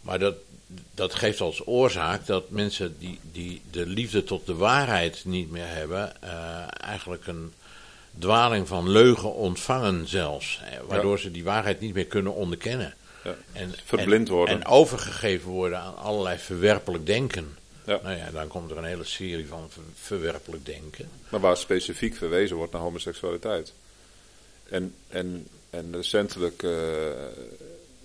[0.00, 0.34] Maar dat,
[0.94, 5.68] dat geeft als oorzaak dat mensen die, die de liefde tot de waarheid niet meer
[5.68, 6.30] hebben, eh,
[6.80, 7.52] eigenlijk een
[8.18, 10.60] dwaling van leugen ontvangen zelfs.
[10.86, 12.94] Waardoor ze die waarheid niet meer kunnen onderkennen.
[13.24, 13.34] Ja.
[13.52, 14.54] En, Verblind worden.
[14.54, 17.56] En overgegeven worden aan allerlei verwerpelijk denken.
[17.88, 18.00] Ja.
[18.02, 21.10] Nou ja, dan komt er een hele serie van verwerpelijk denken.
[21.28, 23.72] Maar waar specifiek verwezen wordt naar homoseksualiteit.
[24.68, 26.72] En, en, en recentelijk uh,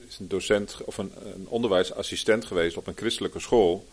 [0.07, 3.87] is een docent of een, een, onderwijsassistent geweest op een christelijke school.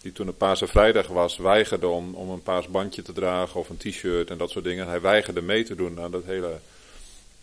[0.00, 3.68] Die toen een Paarse Vrijdag was, weigerde om, om een paars bandje te dragen of
[3.68, 4.86] een t-shirt en dat soort dingen.
[4.86, 6.58] Hij weigerde mee te doen aan dat hele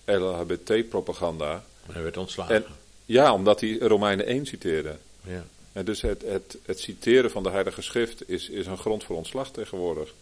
[0.06, 1.64] LHBT-propaganda.
[1.92, 2.56] Hij werd ontslagen.
[2.56, 2.66] En,
[3.06, 4.98] ja, omdat hij Romeinen 1 citeerde.
[5.22, 5.46] Ja.
[5.74, 9.16] En dus het, het, het citeren van de Heilige Schrift is, is een grond voor
[9.16, 10.14] ontslag tegenwoordig.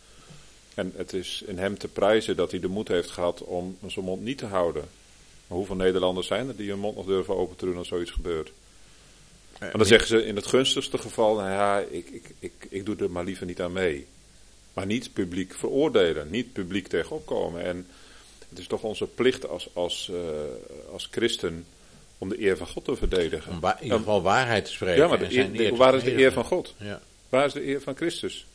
[0.73, 4.05] En het is in hem te prijzen dat hij de moed heeft gehad om zijn
[4.05, 4.83] mond niet te houden.
[5.47, 8.11] Maar hoeveel Nederlanders zijn er die hun mond nog durven open te doen als zoiets
[8.11, 8.51] gebeurt?
[9.59, 12.95] En dan zeggen ze in het gunstigste geval, nou ja, ik, ik, ik, ik doe
[12.95, 14.07] er maar liever niet aan mee.
[14.73, 17.63] Maar niet publiek veroordelen, niet publiek tegenop komen.
[17.63, 17.87] En
[18.49, 20.19] het is toch onze plicht als, als, uh,
[20.91, 21.65] als christen
[22.17, 23.51] om de eer van God te verdedigen.
[23.51, 25.03] Om in ieder geval waarheid te spreken.
[25.03, 26.73] Ja, maar de waar is de eer van God?
[26.77, 27.01] Ja.
[27.29, 28.45] Waar is de eer van Christus?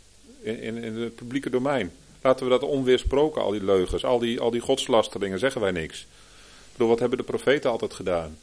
[0.40, 1.92] In, in, in het publieke domein.
[2.22, 6.00] Laten we dat onweersproken, al die leugens, al die, al die godslasteringen, zeggen wij niks.
[6.00, 8.38] Ik bedoel, wat hebben de profeten altijd gedaan?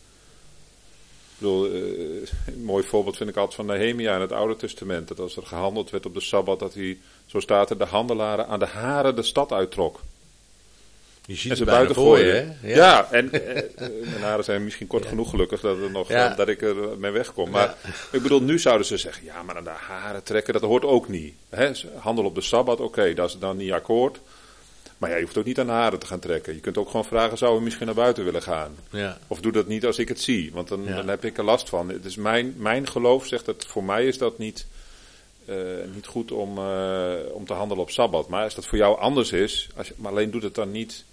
[1.39, 5.08] Ik bedoel, uh, een mooi voorbeeld vind ik altijd van Nehemia in het Oude Testament.
[5.08, 8.47] Dat als er gehandeld werd op de Sabbat, dat hij, zo staat er, de handelaren
[8.47, 9.99] aan de haren de stad uittrok.
[11.30, 12.74] Je ziet en ze buiten je, hè?
[12.74, 13.63] Ja, en eh, eh,
[14.04, 17.50] mijn haren zijn misschien kort genoeg gelukkig dat, er nog, dat ik er mee wegkom.
[17.50, 17.76] Maar
[18.12, 21.08] ik bedoel, nu zouden ze zeggen, ja, maar aan de haren trekken, dat hoort ook
[21.08, 21.34] niet.
[21.50, 21.72] Hè?
[21.96, 24.20] Handel op de Sabbat, oké, dat is dan niet akkoord.
[24.98, 26.54] Maar ja, je hoeft ook niet aan de haren te gaan trekken.
[26.54, 28.76] Je kunt ook gewoon vragen, zou we misschien naar buiten willen gaan?
[28.89, 29.18] Ja.
[29.28, 31.70] Of doe dat niet als ik het zie, want dan, dan heb ik er last
[31.70, 31.89] van.
[31.89, 34.65] Het is mijn, mijn geloof zegt dat voor mij is dat niet,
[35.46, 35.56] uh,
[35.94, 38.28] niet goed om, uh, om te handelen op Sabbat.
[38.28, 41.08] Maar als dat voor jou anders is, als je, maar alleen doet het dan niet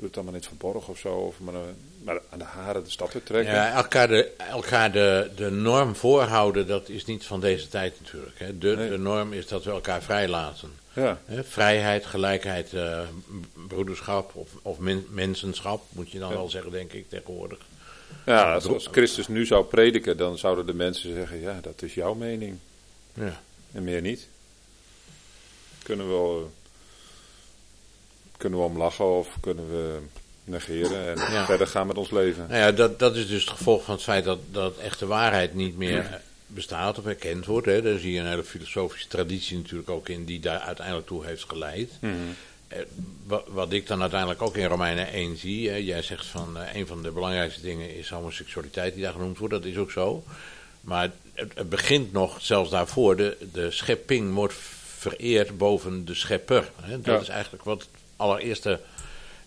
[0.00, 1.14] doe het dan maar niet verborgen of zo.
[1.14, 1.54] Of maar,
[2.02, 3.54] maar aan de haren de stad trekken.
[3.54, 8.38] Ja, elkaar, de, elkaar de, de norm voorhouden, dat is niet van deze tijd natuurlijk.
[8.38, 8.58] Hè.
[8.58, 10.70] De, de norm is dat we elkaar vrijlaten.
[10.92, 11.18] Ja.
[11.42, 13.00] vrijheid, gelijkheid, uh,
[13.68, 17.58] broederschap of, of mensenschap, moet je dan wel zeggen, denk ik, tegenwoordig.
[18.26, 22.14] Ja, als, Christus nu zou prediken, dan zouden de mensen zeggen, ja, dat is jouw
[22.14, 22.58] mening.
[23.14, 23.40] Ja.
[23.72, 24.28] En meer niet.
[25.82, 26.52] Kunnen we wel
[28.40, 29.98] kunnen we om lachen of kunnen we
[30.44, 32.46] negeren en verder gaan met ons leven.
[32.48, 35.54] Nou ja, dat, dat is dus het gevolg van het feit dat, dat echte waarheid
[35.54, 37.66] niet meer bestaat of erkend wordt.
[37.66, 37.82] Hè.
[37.82, 41.44] Daar zie je een hele filosofische traditie natuurlijk ook in die daar uiteindelijk toe heeft
[41.48, 41.90] geleid.
[42.00, 42.14] Mhm.
[42.68, 42.78] Eh,
[43.46, 47.02] wat ik dan uiteindelijk ook in Romeinen 1 zie, jij zegt van uh, een van
[47.02, 50.24] de belangrijkste dingen is homoseksualiteit die daar genoemd wordt, dat is ook zo.
[50.80, 54.54] Maar het, het begint nog zelfs daarvoor, de, de schepping wordt
[54.96, 56.70] vereerd boven de schepper.
[56.80, 57.00] Hè.
[57.00, 57.88] Dat is eigenlijk wat
[58.20, 58.80] allereerste.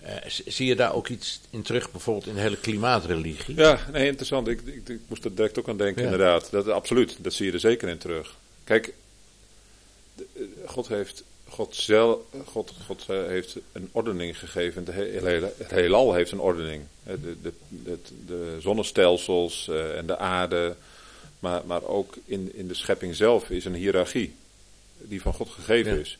[0.03, 3.55] Uh, zie je daar ook iets in terug, bijvoorbeeld in de hele klimaatreligie?
[3.55, 4.47] Ja, nee, interessant.
[4.47, 6.51] Ik, ik, ik moest er direct ook aan denken, inderdaad.
[6.51, 8.35] Dat, absoluut, dat zie je er zeker in terug.
[8.63, 8.93] Kijk,
[10.15, 14.85] eh, God heeft, God zelf, God, God uh, heeft een ordening gegeven.
[14.85, 16.83] Het hele, het heelal heeft een ordening.
[17.03, 20.75] De, de, de, de zonnestelsels en de aarde.
[21.39, 24.35] Maar, maar ook in, in de schepping zelf is een hiërarchie.
[24.97, 25.99] Die van God gegeven ja.
[25.99, 26.17] is.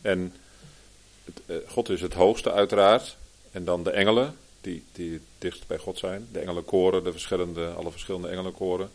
[0.00, 0.40] En eh,
[1.66, 3.16] God is het hoogste uiteraard.
[3.50, 6.28] En dan de engelen, die, die dichtst bij God zijn.
[6.32, 8.90] De engelenkoren, de verschillende, alle verschillende engelenkoren.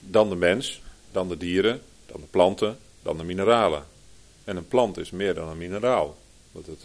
[0.00, 3.86] Dan de mens, dan de dieren, dan de planten, dan de mineralen.
[4.44, 6.16] En een plant is meer dan een mineraal.
[6.52, 6.84] Omdat het,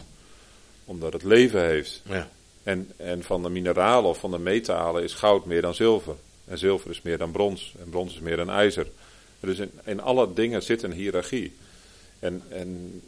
[0.84, 2.02] omdat het leven heeft.
[2.04, 2.28] Ja.
[2.62, 6.14] En, en van de mineralen of van de metalen is goud meer dan zilver.
[6.44, 7.74] En zilver is meer dan brons.
[7.78, 8.86] En brons is meer dan ijzer.
[9.40, 11.52] Dus in, in alle dingen zit een hiërarchie.
[12.18, 13.02] En, en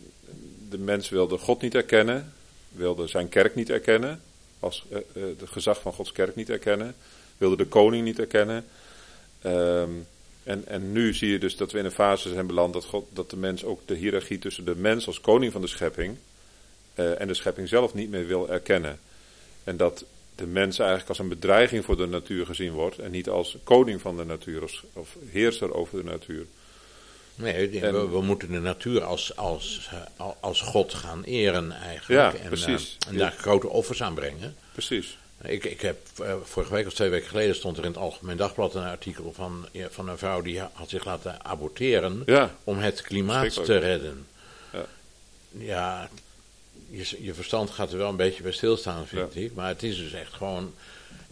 [0.72, 2.32] de mens wilde God niet erkennen,
[2.68, 4.20] wilde zijn kerk niet erkennen,
[4.60, 6.94] als uh, uh, de gezag van Gods kerk niet erkennen,
[7.38, 8.64] wilde de koning niet erkennen.
[9.46, 10.06] Um,
[10.42, 13.06] en, en nu zie je dus dat we in een fase zijn beland dat, God,
[13.12, 16.16] dat de mens ook de hiërarchie tussen de mens als koning van de schepping
[16.94, 18.98] uh, en de schepping zelf niet meer wil erkennen.
[19.64, 20.04] En dat
[20.34, 24.00] de mens eigenlijk als een bedreiging voor de natuur gezien wordt en niet als koning
[24.00, 26.46] van de natuur of, of heerser over de natuur.
[27.42, 32.34] Nee, we, moeten de natuur als, als, eh, als God gaan eren eigenlijk.
[32.34, 32.96] Ja, en, precies.
[33.04, 34.56] Uh, en daar grote offers aan brengen.
[34.72, 35.16] Precies.
[35.42, 38.36] Ik, ik heb uh, vorige week of twee weken geleden stond er in het Algemeen
[38.36, 42.54] Dagblad een artikel van, van een vrouw die had zich laten aborteren ja.
[42.64, 44.26] om het klimaat te redden.
[44.72, 44.86] Ja,
[45.50, 46.08] ja
[46.90, 49.54] je, je, verstand gaat er wel een beetje bij stilstaan, vind ik.
[49.54, 50.74] Maar het is dus echt gewoon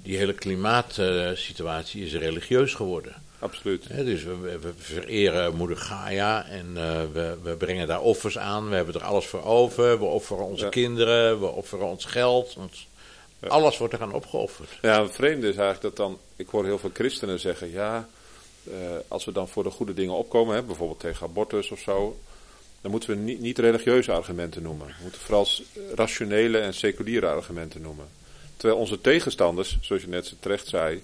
[0.02, 3.14] die hele klimaatsituatie is religieus geworden.
[3.40, 3.88] Absoluut.
[3.88, 8.68] dus we, we, vereren moeder Gaia en uh, we, we, brengen daar offers aan.
[8.68, 9.98] We hebben er alles voor over.
[9.98, 12.54] We offeren onze kinderen, we offeren ons geld.
[12.58, 12.88] Ons,
[13.38, 13.48] ja.
[13.48, 14.68] Alles wordt er aan opgeofferd.
[14.82, 16.18] Ja, het vreemde is eigenlijk dat dan...
[16.36, 17.70] Ik hoor heel veel christenen zeggen...
[17.70, 18.08] Ja,
[18.64, 18.74] uh,
[19.08, 20.54] als we dan voor de goede dingen opkomen...
[20.54, 22.18] Hè, bijvoorbeeld tegen abortus of zo...
[22.80, 24.86] Dan moeten we niet, niet religieuze argumenten noemen.
[24.86, 25.46] We moeten vooral
[25.94, 28.08] rationele en seculiere argumenten noemen.
[28.56, 31.02] Terwijl onze tegenstanders, zoals je net terecht zei,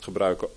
[0.00, 0.48] gebruiken,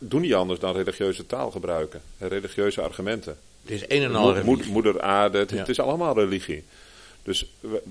[0.00, 2.02] doen niet anders dan religieuze taal gebruiken.
[2.18, 3.38] Religieuze argumenten.
[3.62, 4.72] Het is een en al religie.
[4.72, 6.64] Moeder aarde, het, het, is allemaal religie.
[7.22, 7.82] Dus we,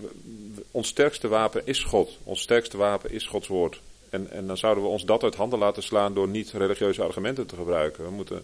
[0.72, 2.18] ons sterkste wapen is God.
[2.24, 3.82] Ons sterkste wapen is Gods woord.
[4.10, 7.46] En, en dan zouden we ons dat uit handen laten slaan door niet religieuze argumenten
[7.46, 8.04] te gebruiken.
[8.04, 8.44] We moeten,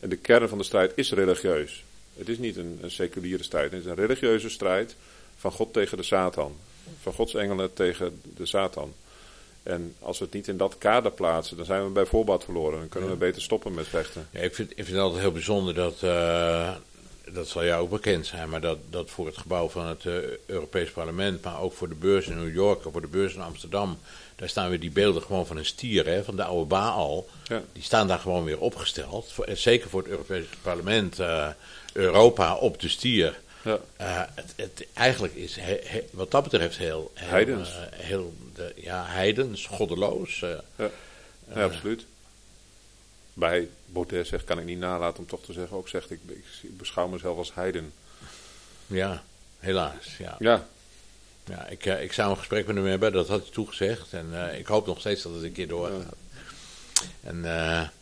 [0.00, 1.84] en de kern van de strijd is religieus.
[2.16, 3.70] Het is niet een, een seculiere strijd.
[3.70, 4.96] Het is een religieuze strijd
[5.36, 6.56] van God tegen de Satan.
[7.00, 8.92] Van Gods engelen tegen de Satan.
[9.68, 12.78] En als we het niet in dat kader plaatsen, dan zijn we bij voorbaat verloren.
[12.78, 14.28] Dan kunnen we beter stoppen met vechten.
[14.30, 16.70] Ja, ik, vind, ik vind het altijd heel bijzonder dat, uh,
[17.32, 20.14] dat zal jou ook bekend zijn, maar dat, dat voor het gebouw van het uh,
[20.46, 23.40] Europees Parlement, maar ook voor de beurs in New York of voor de beurs in
[23.40, 23.98] Amsterdam,
[24.36, 27.26] daar staan weer die beelden gewoon van een stier, hè, van de oude Baal.
[27.44, 27.62] Ja.
[27.72, 29.32] Die staan daar gewoon weer opgesteld.
[29.32, 31.48] Voor, zeker voor het Europees Parlement, uh,
[31.92, 33.38] Europa op de stier.
[33.68, 33.80] Ja.
[34.00, 37.68] Uh, het, het, eigenlijk is he, he, wat dat betreft heel, heel, heidens.
[37.68, 40.40] Uh, heel de, ja, heidens, goddeloos.
[40.40, 40.90] Uh, ja.
[41.54, 42.04] ja absoluut.
[43.32, 46.20] Bij Baudet zegt, kan ik niet nalaten om toch te zeggen, ook zegt ik,
[46.62, 47.92] ik beschouw mezelf als heiden.
[48.86, 49.22] Ja,
[49.58, 50.16] helaas.
[50.18, 50.36] Ja.
[50.38, 50.66] ja.
[51.44, 54.12] Ja, ik, ik zou een gesprek met hem hebben, dat had hij toegezegd.
[54.12, 56.14] En ik hoop nog steeds dat het een keer doorgaat.
[57.22, 57.92] Ja.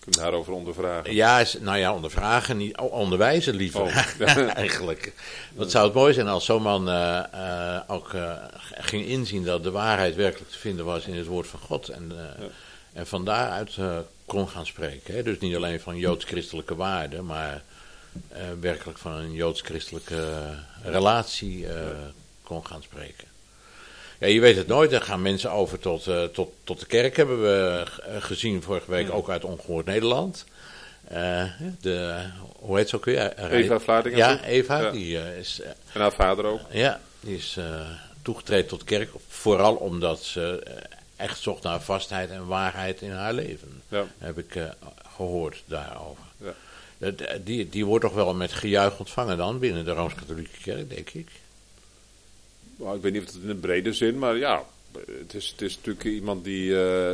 [0.00, 1.14] En kunnen daarover ondervragen.
[1.14, 3.96] Ja, nou ja, ondervragen, niet, onderwijzen liever oh,
[4.54, 5.12] eigenlijk.
[5.54, 8.32] Wat zou het mooi zijn als zo'n man uh, uh, ook uh,
[8.78, 11.88] ging inzien dat de waarheid werkelijk te vinden was in het woord van God.
[11.88, 12.46] En, ja.
[12.92, 13.76] en van daaruit
[14.26, 15.14] kon gaan spreken.
[15.14, 15.22] Hè?
[15.22, 17.62] Dus niet alleen van joods-christelijke waarden, maar
[18.60, 21.66] werkelijk van een joods-christelijke relatie
[22.42, 23.29] kon gaan spreken.
[24.20, 24.92] Ja, je weet het nooit.
[24.92, 27.84] Er gaan mensen over tot, uh, tot, tot de kerk, hebben we
[28.18, 30.44] gezien vorige week, ook uit Ongehoord Nederland.
[31.12, 31.44] Uh,
[31.80, 32.24] de,
[32.58, 33.38] hoe heet ze ook weer?
[33.50, 34.18] Eva Vlaardingen.
[34.18, 34.80] Ja, Eva.
[34.80, 34.90] Ja.
[34.90, 35.60] Die, uh, is,
[35.92, 36.60] en haar vader ook.
[36.70, 37.58] Ja, die is
[38.22, 39.10] toegetreden tot de kerk.
[39.28, 40.62] Vooral omdat ze
[41.16, 43.82] echt zocht naar vastheid en waarheid in haar leven.
[43.88, 44.04] Ja.
[44.18, 44.58] Heb ik
[45.16, 46.24] gehoord daarover.
[46.98, 47.10] Ja.
[47.44, 51.28] Die, die wordt toch wel met gejuich ontvangen dan binnen de Rooms-Katholieke Kerk, denk ik.
[52.80, 55.62] Nou, ik weet niet of het in een brede zin, maar ja, het is, het
[55.62, 57.12] is natuurlijk iemand die uh,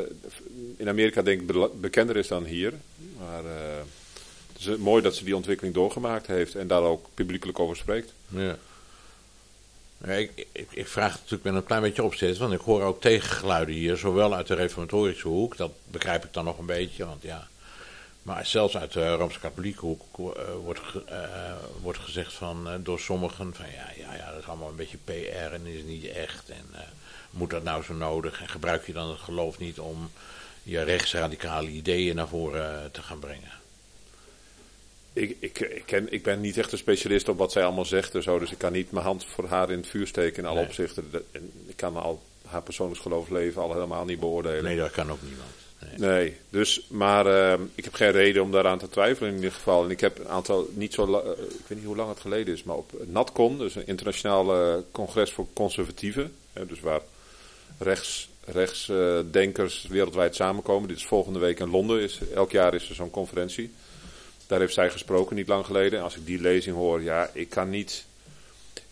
[0.76, 2.72] in Amerika denk ik bekender is dan hier.
[3.18, 3.50] Maar uh,
[4.52, 8.12] het is mooi dat ze die ontwikkeling doorgemaakt heeft en daar ook publiekelijk over spreekt.
[8.28, 8.58] Ja.
[10.04, 12.82] ja ik, ik, ik, vraag het natuurlijk met een klein beetje opzet, want ik hoor
[12.82, 17.06] ook tegengeluiden hier, zowel uit de reformatorische hoek, dat begrijp ik dan nog een beetje,
[17.06, 17.48] want ja,
[18.26, 20.26] maar zelfs uit de Rooms-Katholieke hoek uh,
[20.62, 21.52] wordt, uh,
[21.82, 24.98] wordt gezegd van, uh, door sommigen van ja, ja, ja, dat is allemaal een beetje
[25.04, 26.48] PR en is niet echt.
[26.48, 26.66] En
[27.30, 28.40] moet dat nou zo nodig?
[28.40, 30.10] En gebruik je dan het geloof niet om
[30.62, 33.50] je rechtsradicale ideeën naar voren te gaan brengen?
[35.12, 38.14] Ik, ik, ik, ken, ik ben niet echt een specialist op wat zij allemaal zegt
[38.14, 40.48] en zo, dus ik kan niet mijn hand voor haar in het vuur steken in
[40.48, 40.66] alle nee.
[40.66, 41.10] opzichten.
[41.66, 44.64] Ik kan al haar persoonlijk geloofsleven al helemaal niet beoordelen.
[44.64, 45.55] Nee, dat kan ook niemand.
[45.96, 49.52] Nee, nee dus, maar uh, ik heb geen reden om daaraan te twijfelen in ieder
[49.52, 49.84] geval.
[49.84, 52.54] En ik heb een aantal, niet zo, uh, ik weet niet hoe lang het geleden
[52.54, 57.00] is, maar op NatCon, dus een internationaal congres voor conservatieven, hè, dus waar
[57.78, 60.88] rechts, rechtsdenkers uh, wereldwijd samenkomen.
[60.88, 63.72] Dit is volgende week in Londen, is, elk jaar is er zo'n conferentie.
[64.46, 65.98] Daar heeft zij gesproken, niet lang geleden.
[65.98, 68.04] En als ik die lezing hoor, ja, ik kan niet,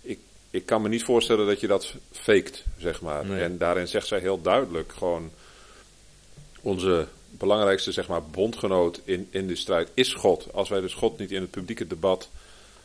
[0.00, 0.18] ik,
[0.50, 3.26] ik kan me niet voorstellen dat je dat faked, zeg maar.
[3.26, 3.42] Nee.
[3.42, 5.30] En daarin zegt zij heel duidelijk gewoon
[6.64, 10.46] onze belangrijkste zeg maar, bondgenoot in, in de strijd is God.
[10.52, 12.28] Als wij dus God niet in het publieke debat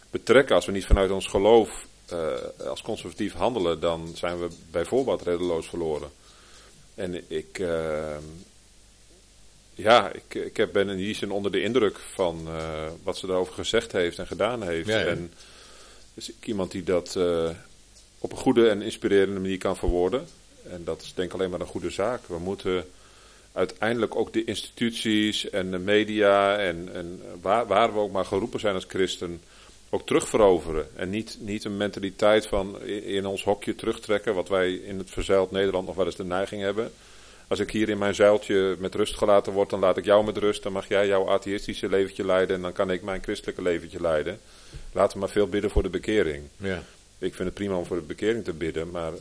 [0.09, 4.85] betrekken, als we niet vanuit ons geloof uh, als conservatief handelen, dan zijn we bij
[4.85, 6.09] voorbaat reddeloos verloren.
[6.95, 8.17] En ik, uh,
[9.73, 13.27] ja, ik, ik heb, ben in die zin onder de indruk van uh, wat ze
[13.27, 14.87] daarover gezegd heeft en gedaan heeft.
[14.87, 15.05] Ja, ja.
[15.05, 15.33] En
[16.13, 17.15] is ik iemand die dat
[18.19, 20.27] op een goede en inspirerende manier kan verwoorden.
[20.63, 22.27] En dat is denk ik alleen maar een goede zaak.
[22.27, 22.85] We moeten
[23.51, 28.59] uiteindelijk ook de instituties en de media en, en waar, waar, we ook maar geroepen
[28.59, 29.41] zijn als christen
[29.89, 30.87] ook terugveroveren.
[30.95, 35.51] En niet, niet een mentaliteit van in ons hokje terugtrekken, wat wij in het verzeild
[35.51, 36.91] Nederland nog wel eens de neiging hebben.
[37.47, 40.37] Als ik hier in mijn zuiltje met rust gelaten word, dan laat ik jou met
[40.37, 40.63] rust.
[40.63, 44.39] Dan mag jij jouw atheïstische leventje leiden en dan kan ik mijn christelijke leventje leiden.
[44.91, 46.43] Laten we maar veel bidden voor de bekering.
[46.57, 46.83] Ja.
[47.17, 49.19] Ik vind het prima om voor de bekering te bidden, maar uh,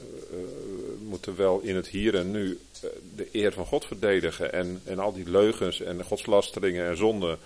[1.09, 4.53] moeten wel in het hier en nu eh, de eer van God verdedigen.
[4.53, 7.39] En, en al die leugens en godslasteringen en zonden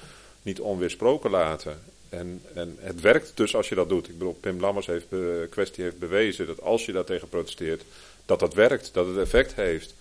[0.42, 1.80] niet onweersproken laten.
[2.08, 4.08] En, en het werkt dus als je dat doet.
[4.08, 5.06] Ik bedoel, Pim Lammers heeft
[5.50, 7.82] kwestie heeft bewezen dat als je daar tegen protesteert,
[8.26, 9.94] dat dat werkt, dat het effect heeft.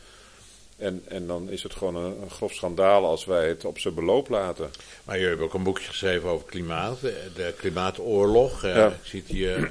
[0.82, 4.30] En, en dan is het gewoon een, grof schandaal als wij het op zijn beloop
[4.30, 4.70] laten.
[5.04, 8.62] Maar je hebt ook een boekje geschreven over klimaat, de, klimaatoorlog.
[8.66, 8.88] Ja.
[8.88, 9.70] Ik zie het hier eh,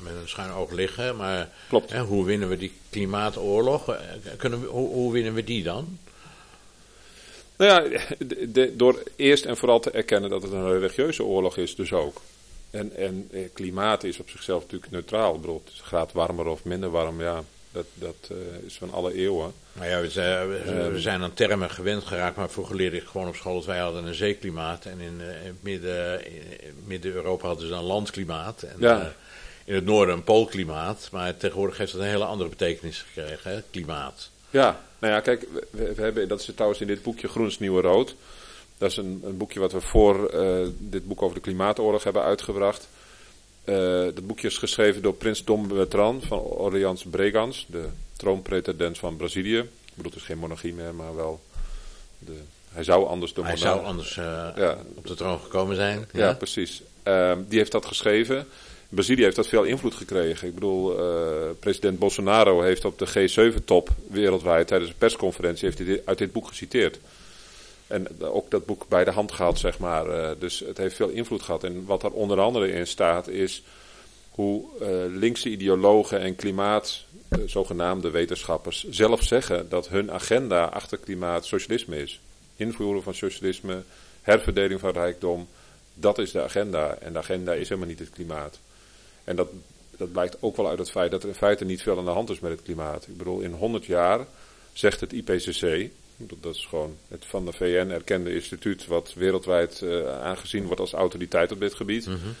[0.00, 1.16] met een schuin oog liggen.
[1.16, 1.92] Maar Klopt.
[1.92, 3.88] hoe winnen we die klimaatoorlog?
[3.88, 4.00] Eh,
[4.36, 5.98] kunnen we, hoe, hoe winnen we die dan?
[7.56, 8.00] Nou ja,
[8.48, 12.20] de, door eerst en vooral te erkennen dat het een religieuze oorlog is, dus ook.
[12.70, 15.34] En, en eh, klimaat is op zichzelf natuurlijk neutraal.
[15.34, 17.44] Ik bedoel, het graad warmer of minder warm, ja,
[17.74, 19.52] dat, dat uh, is van alle eeuwen.
[19.72, 23.06] Maar ja, we zijn, we, we zijn aan termen gewend geraakt, maar vroeger leerde ik
[23.06, 24.84] gewoon op school dat wij hadden een zeeklimaat.
[24.84, 26.22] En in, uh, in midden,
[26.84, 28.62] midden-Europa hadden ze dan landklimaat.
[28.62, 29.00] En, ja.
[29.00, 29.06] uh,
[29.64, 31.08] in het noorden een poolklimaat.
[31.12, 34.30] Maar tegenwoordig heeft dat een hele andere betekenis gekregen, hè, klimaat.
[34.50, 37.80] Ja, nou ja, kijk, we, we, hebben, dat is trouwens in dit boekje Groens Nieuwe
[37.80, 38.14] Rood.
[38.78, 42.22] Dat is een, een boekje wat we voor uh, dit boek over de klimaatoorlog hebben
[42.22, 42.88] uitgebracht.
[43.64, 43.74] Uh,
[44.14, 49.58] dat boekje is geschreven door prins Dom Bertrand van Orleans Bregans, de troonpretendent van Brazilië.
[49.58, 51.40] Ik bedoel, het is geen monarchie meer, maar wel.
[52.18, 52.32] De,
[52.72, 54.24] hij zou anders de Hij zou anders uh,
[54.56, 54.78] ja.
[54.94, 56.08] op de troon gekomen zijn.
[56.12, 56.82] Ja, ja precies.
[57.48, 58.46] die heeft dat geschreven.
[58.94, 60.48] Brazilië heeft dat veel invloed gekregen.
[60.48, 66.02] Ik bedoel, uh, president Bolsonaro heeft op de G7-top wereldwijd tijdens een persconferentie heeft hij
[66.04, 66.98] uit dit boek geciteerd.
[67.94, 70.06] En ook dat boek bij de hand gehad, zeg maar.
[70.06, 71.64] Uh, dus het heeft veel invloed gehad.
[71.64, 73.62] En wat er onder andere in staat is
[74.30, 74.88] hoe uh,
[75.18, 77.04] linkse ideologen en klimaat,
[77.46, 82.20] zogenaamde wetenschappers, zelf zeggen dat hun agenda achter klimaat socialisme is.
[82.56, 83.82] Invoeren van socialisme,
[84.22, 85.48] herverdeling van rijkdom,
[85.94, 86.96] dat is de agenda.
[87.00, 88.58] En de agenda is helemaal niet het klimaat.
[89.24, 89.48] En dat,
[89.96, 92.10] dat blijkt ook wel uit het feit dat er in feite niet veel aan de
[92.10, 93.06] hand is met het klimaat.
[93.06, 94.26] Ik bedoel, in 100 jaar
[94.72, 100.20] zegt het IPCC, dat is gewoon het van de VN erkende instituut wat wereldwijd uh,
[100.20, 102.06] aangezien wordt als autoriteit op dit gebied.
[102.06, 102.34] Mm -hmm.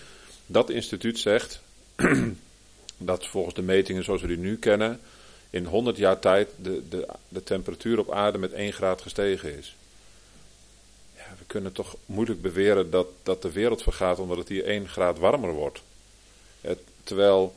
[0.46, 1.60] Dat instituut zegt
[2.96, 5.00] dat volgens de metingen zoals we die nu kennen,
[5.50, 9.76] in 100 jaar tijd de, de, de temperatuur op aarde met 1 graad gestegen is.
[11.16, 14.88] Ja, we kunnen toch moeilijk beweren dat, dat de wereld vergaat omdat het hier 1
[14.88, 15.82] graad warmer wordt.
[16.60, 17.54] Het, terwijl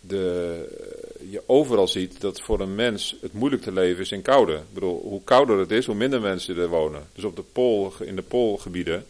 [0.00, 4.52] de, je overal ziet dat voor een mens het moeilijk te leven is in koude.
[4.52, 7.06] Ik bedoel, hoe kouder het is, hoe minder mensen er wonen.
[7.14, 9.06] Dus op de pool, in de poolgebieden,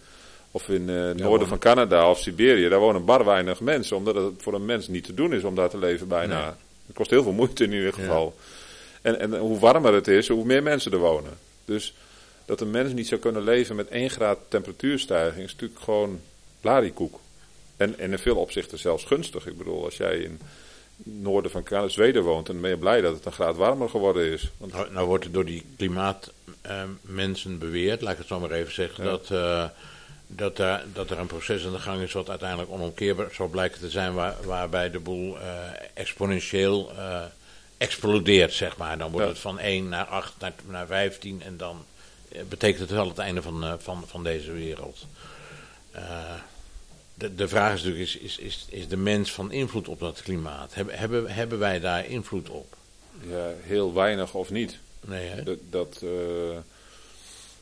[0.51, 3.97] of in het uh, noorden van Canada of Siberië, daar wonen bar weinig mensen.
[3.97, 6.41] Omdat het voor een mens niet te doen is om daar te leven bijna.
[6.41, 6.55] Nee.
[6.87, 8.35] Het kost heel veel moeite in ieder geval.
[8.37, 9.11] Ja.
[9.11, 11.39] En, en hoe warmer het is, hoe meer mensen er wonen.
[11.65, 11.95] Dus
[12.45, 16.21] dat een mens niet zou kunnen leven met 1 graad temperatuurstijging is natuurlijk gewoon
[16.61, 17.21] larikoek.
[17.77, 19.47] En, en in veel opzichten zelfs gunstig.
[19.47, 20.43] Ik bedoel, als jij in het
[20.97, 24.33] noorden van Canada, Zweden woont, dan ben je blij dat het een graad warmer geworden
[24.33, 24.51] is.
[24.57, 24.73] Want...
[24.73, 28.73] Nou, nou, wordt er door die klimaatmensen uh, beweerd, laat ik het zo maar even
[28.73, 29.11] zeggen, ja.
[29.11, 29.65] dat, uh,
[30.27, 33.81] dat, uh, dat er een proces aan de gang is wat uiteindelijk onomkeerbaar zal blijken
[33.81, 35.37] te zijn, waar, waarbij de boel
[35.95, 36.93] exponentieel
[37.77, 38.99] explodeert, zeg maar.
[38.99, 39.33] Dan wordt ja.
[39.33, 41.85] het van 1 naar 8 naar, naar 15 en dan
[42.49, 45.07] betekent het wel het einde van, van, van deze wereld.
[47.15, 50.23] De, de vraag is natuurlijk, is, is, is, is de mens van invloed op dat
[50.23, 50.75] klimaat?
[50.75, 52.77] Hebben, hebben, hebben wij daar invloed op?
[53.29, 54.79] Ja, heel weinig of niet.
[55.01, 55.43] Nee, hè?
[55.43, 56.11] Dat, dat uh,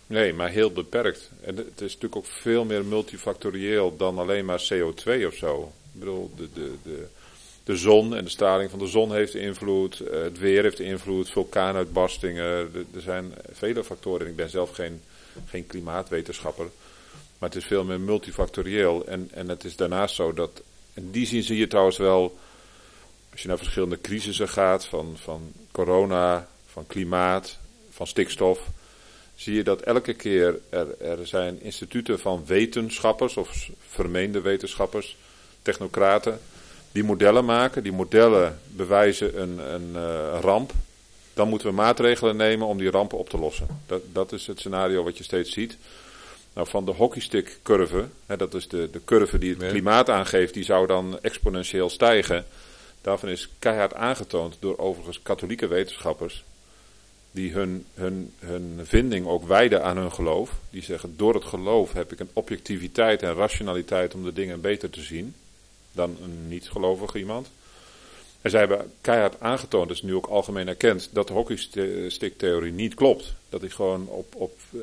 [0.07, 1.31] nee, maar heel beperkt.
[1.41, 5.73] En het is natuurlijk ook veel meer multifactorieel dan alleen maar CO2 of zo.
[5.93, 7.07] Ik bedoel, de, de, de,
[7.65, 11.31] de zon en de straling van de zon heeft invloed, uh, het weer heeft invloed,
[11.31, 12.45] vulkaanuitbarstingen.
[12.95, 14.27] Er zijn vele factoren.
[14.27, 15.03] Ik ben zelf geen,
[15.47, 16.67] geen klimaatwetenschapper.
[17.43, 19.07] Maar het is veel meer multifactorieel.
[19.07, 20.63] En, en het is daarnaast zo dat.
[20.95, 22.39] In die zin zie je trouwens wel.
[23.31, 24.87] Als je naar verschillende crisissen gaat.
[24.87, 27.59] Van, van corona, van klimaat,
[27.91, 28.69] van stikstof.
[29.35, 33.37] Zie je dat elke keer er, er zijn instituten van wetenschappers.
[33.37, 35.17] Of vermeende wetenschappers.
[35.63, 36.41] Technocraten.
[36.93, 37.83] Die modellen maken.
[37.83, 40.73] Die modellen bewijzen een, een uh, ramp.
[41.35, 43.67] Dan moeten we maatregelen nemen om die rampen op te lossen.
[43.87, 45.77] Dat, dat is het scenario wat je steeds ziet.
[46.53, 50.55] Nou, van de hockeystick curve, hè, dat is de, de curve die het klimaat aangeeft,
[50.55, 52.45] die zou dan exponentieel stijgen.
[53.01, 56.45] Daarvan is keihard aangetoond door overigens katholieke wetenschappers,
[57.31, 60.51] die hun, hun, hun vinding ook wijden aan hun geloof.
[60.71, 64.91] Die zeggen, door het geloof heb ik een objectiviteit en rationaliteit om de dingen beter
[64.91, 65.35] te zien
[65.93, 67.51] dan een niet-gelovig iemand.
[68.41, 72.95] En zij hebben keihard aangetoond, dat is nu ook algemeen erkend, dat de hockeystick-theorie niet
[72.95, 73.35] klopt.
[73.49, 74.83] Dat die gewoon op, op uh,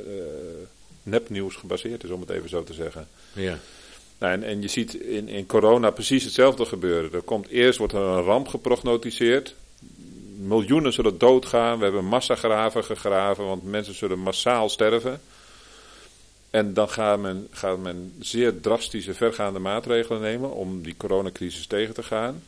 [1.10, 3.08] nepnieuws gebaseerd is, om het even zo te zeggen.
[3.34, 3.60] Ja.
[4.20, 7.14] Nou, en, en je ziet in, in corona precies hetzelfde gebeuren.
[7.14, 9.56] Er komt eerst wordt er een ramp geprognotiseerd.
[10.38, 11.78] miljoenen zullen doodgaan.
[11.78, 15.22] We hebben massagraven gegraven, want mensen zullen massaal sterven.
[16.50, 21.94] En dan gaat men, gaat men zeer drastische, vergaande maatregelen nemen om die coronacrisis tegen
[21.94, 22.44] te gaan.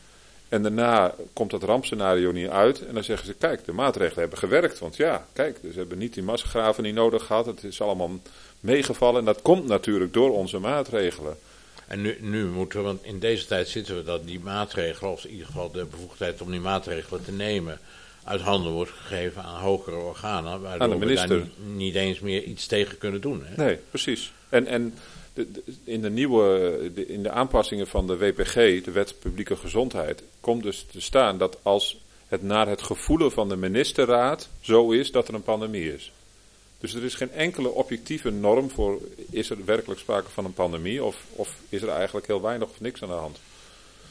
[0.52, 2.86] En daarna komt dat rampscenario niet uit.
[2.86, 4.80] En dan zeggen ze: Kijk, de maatregelen hebben gewerkt.
[4.80, 7.46] Want ja, kijk, ze hebben niet die massagraven niet nodig gehad.
[7.46, 8.20] Het is allemaal
[8.60, 9.20] meegevallen.
[9.20, 11.38] En dat komt natuurlijk door onze maatregelen.
[11.88, 15.26] En nu, nu moeten we, want in deze tijd zitten we dat die maatregelen, of
[15.26, 17.80] in ieder geval de bevoegdheid om die maatregelen te nemen,
[18.24, 22.66] uit handen wordt gegeven aan hogere organen, waardoor we daar niet, niet, eens meer iets
[22.66, 23.44] tegen kunnen doen.
[23.46, 23.64] Hè?
[23.64, 24.32] Nee, precies.
[24.50, 24.94] En, en
[25.34, 25.48] de,
[25.84, 28.54] in de nieuwe, in de aanpassingen van de WPG,
[28.84, 33.50] de Wet Publieke Gezondheid, komt dus te staan dat als het naar het gevoelen van
[33.50, 36.12] de ministerraad zo is dat er een pandemie is.
[36.80, 41.04] Dus er is geen enkele objectieve norm voor is er werkelijk sprake van een pandemie
[41.04, 43.40] of, of is er eigenlijk heel weinig of niks aan de hand.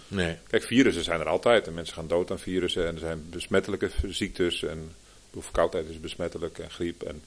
[0.09, 0.37] Nee.
[0.49, 3.91] Kijk, virussen zijn er altijd en mensen gaan dood aan virussen en er zijn besmettelijke
[4.09, 4.93] ziektes en
[5.39, 7.23] verkoudheid is besmettelijk en griep en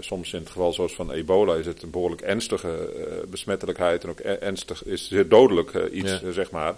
[0.00, 4.10] soms in het geval zoals van ebola is het een behoorlijk ernstige uh, besmettelijkheid en
[4.10, 6.32] ook ernstig is zeer dodelijk uh, iets, ja.
[6.32, 6.76] zeg maar.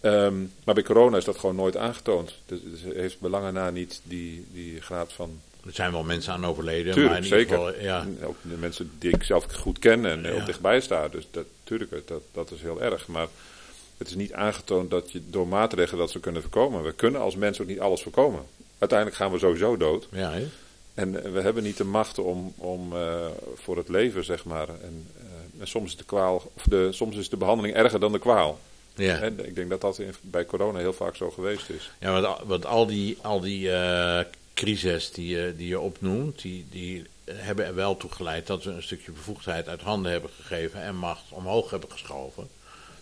[0.00, 2.34] Um, maar bij corona is dat gewoon nooit aangetoond.
[2.46, 6.46] Dus het heeft belangen na niet die, die graad van er zijn wel mensen aan
[6.46, 6.92] overleden.
[6.92, 7.56] Tuurlijk, maar in zeker.
[7.56, 8.06] Geval, ja.
[8.22, 10.44] Ook de mensen die ik zelf goed ken en heel ja.
[10.44, 11.08] dichtbij sta.
[11.08, 13.06] Dus dat, tuurlijk, dat, dat is heel erg.
[13.06, 13.28] Maar
[13.96, 16.82] het is niet aangetoond dat je door maatregelen dat ze kunnen voorkomen.
[16.82, 18.42] We kunnen als mensen ook niet alles voorkomen.
[18.78, 20.08] Uiteindelijk gaan we sowieso dood.
[20.10, 20.46] Ja, he?
[20.94, 24.68] En we hebben niet de macht om, om uh, voor het leven, zeg maar.
[24.68, 28.12] En, uh, en, soms, is de kwaal, of de, soms is de behandeling erger dan
[28.12, 28.58] de kwaal.
[28.94, 29.20] Ja.
[29.20, 31.90] En ik denk dat dat in, bij corona heel vaak zo geweest is.
[32.00, 34.20] Ja, want, want al die, al die uh,
[34.54, 38.70] crises die je, die je opnoemt, die, die hebben er wel toe geleid dat we
[38.70, 42.48] een stukje bevoegdheid uit handen hebben gegeven en macht omhoog hebben geschoven.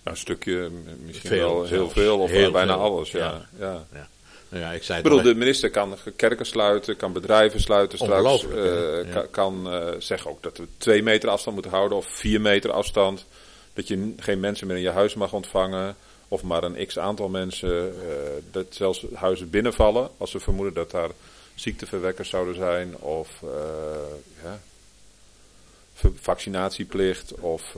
[0.03, 0.70] Nou, een stukje,
[1.05, 1.93] misschien veel, wel heel zelfs.
[1.93, 2.82] veel of heel bijna veel.
[2.82, 3.18] alles, ja.
[3.18, 3.47] ja.
[3.59, 3.86] ja.
[3.93, 4.09] ja.
[4.53, 8.44] Ja, ik zei ik bedoel, de minister kan kerken sluiten, kan bedrijven sluiten straks.
[8.44, 9.12] Uh, ja.
[9.12, 12.72] kan, kan uh, zeggen ook dat we twee meter afstand moeten houden of vier meter
[12.72, 13.26] afstand.
[13.72, 15.96] Dat je geen mensen meer in je huis mag ontvangen.
[16.28, 17.70] Of maar een x aantal mensen.
[17.70, 18.12] Uh,
[18.50, 21.11] dat zelfs huizen binnenvallen als ze vermoeden dat daar
[21.55, 22.96] ziekteverwekkers zouden zijn.
[22.96, 23.28] Of
[24.42, 24.61] ja,
[26.20, 27.76] vaccinatieplicht of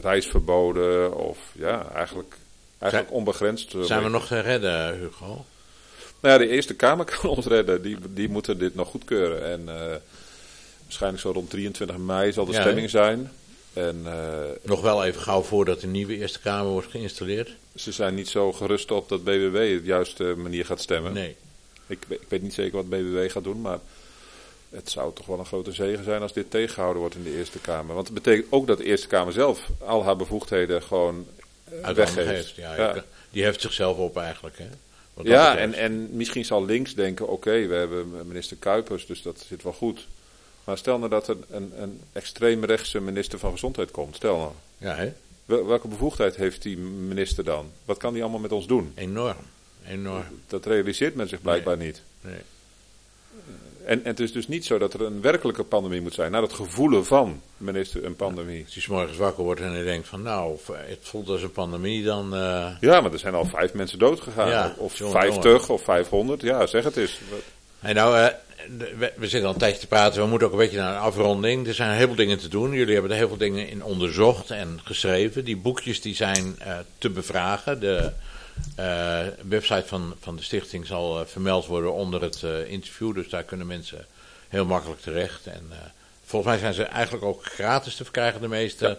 [0.00, 1.16] reisverboden.
[1.16, 2.36] Of ja, eigenlijk,
[2.78, 3.74] eigenlijk zijn, onbegrensd.
[3.80, 5.44] Zijn we nog te redden, Hugo?
[6.24, 7.82] Nou ja, de Eerste Kamer kan ons redden.
[7.82, 9.44] Die, die moeten dit nog goedkeuren.
[9.44, 9.94] En uh,
[10.82, 12.90] waarschijnlijk zo rond 23 mei zal de ja, stemming he?
[12.90, 13.32] zijn.
[13.72, 14.12] En, uh,
[14.62, 17.56] nog wel even gauw voordat de nieuwe Eerste Kamer wordt geïnstalleerd.
[17.74, 21.12] Ze zijn niet zo gerust op dat BBW de juiste manier gaat stemmen.
[21.12, 21.36] Nee.
[21.86, 23.78] Ik, ik weet niet zeker wat BBW gaat doen, maar
[24.70, 27.58] het zou toch wel een grote zegen zijn als dit tegengehouden wordt in de Eerste
[27.58, 27.94] Kamer.
[27.94, 31.26] Want het betekent ook dat de Eerste Kamer zelf al haar bevoegdheden gewoon
[31.72, 32.54] uh, weggeeft.
[32.54, 33.04] Ja, ja.
[33.30, 34.66] Die heft zichzelf op eigenlijk, hè?
[35.22, 39.44] Ja, en, en misschien zal links denken, oké, okay, we hebben minister Kuipers, dus dat
[39.48, 40.06] zit wel goed.
[40.64, 44.52] Maar stel nou dat er een, een extreemrechtse minister van Gezondheid komt, stel nou.
[44.78, 45.12] Ja, hè?
[45.44, 47.70] Welke bevoegdheid heeft die minister dan?
[47.84, 48.92] Wat kan die allemaal met ons doen?
[48.94, 49.36] Enorm,
[49.86, 50.24] enorm.
[50.46, 51.86] Dat realiseert men zich blijkbaar nee.
[51.86, 52.02] niet.
[52.20, 52.40] Nee.
[53.84, 56.32] En, en, het is dus niet zo dat er een werkelijke pandemie moet zijn.
[56.32, 58.58] Naar het gevoelen van, minister, een pandemie.
[58.58, 61.42] Ja, als je 's morgens wakker wordt en je denkt van nou, het voelt als
[61.42, 62.34] een pandemie, dan...
[62.34, 62.66] Uh...
[62.80, 64.48] Ja, maar er zijn al vijf mensen dood gegaan.
[64.48, 65.68] Ja, of jongen, 50 jongen.
[65.68, 66.40] of 500.
[66.40, 67.20] Ja, zeg het eens.
[67.80, 68.26] En nou, uh,
[68.98, 70.22] we, we, zitten al een tijdje te praten.
[70.22, 71.66] We moeten ook een beetje naar een afronding.
[71.66, 72.72] Er zijn heel veel dingen te doen.
[72.72, 75.44] Jullie hebben er heel veel dingen in onderzocht en geschreven.
[75.44, 77.80] Die boekjes die zijn uh, te bevragen.
[77.80, 78.12] De
[78.80, 83.14] uh, website van, van de stichting zal uh, vermeld worden onder het uh, interview.
[83.14, 84.06] Dus daar kunnen mensen
[84.48, 85.46] heel makkelijk terecht.
[85.46, 85.70] En
[86.24, 88.86] volgens mij zijn ze eigenlijk ook gratis te verkrijgen, de meeste.
[88.86, 88.96] Ja.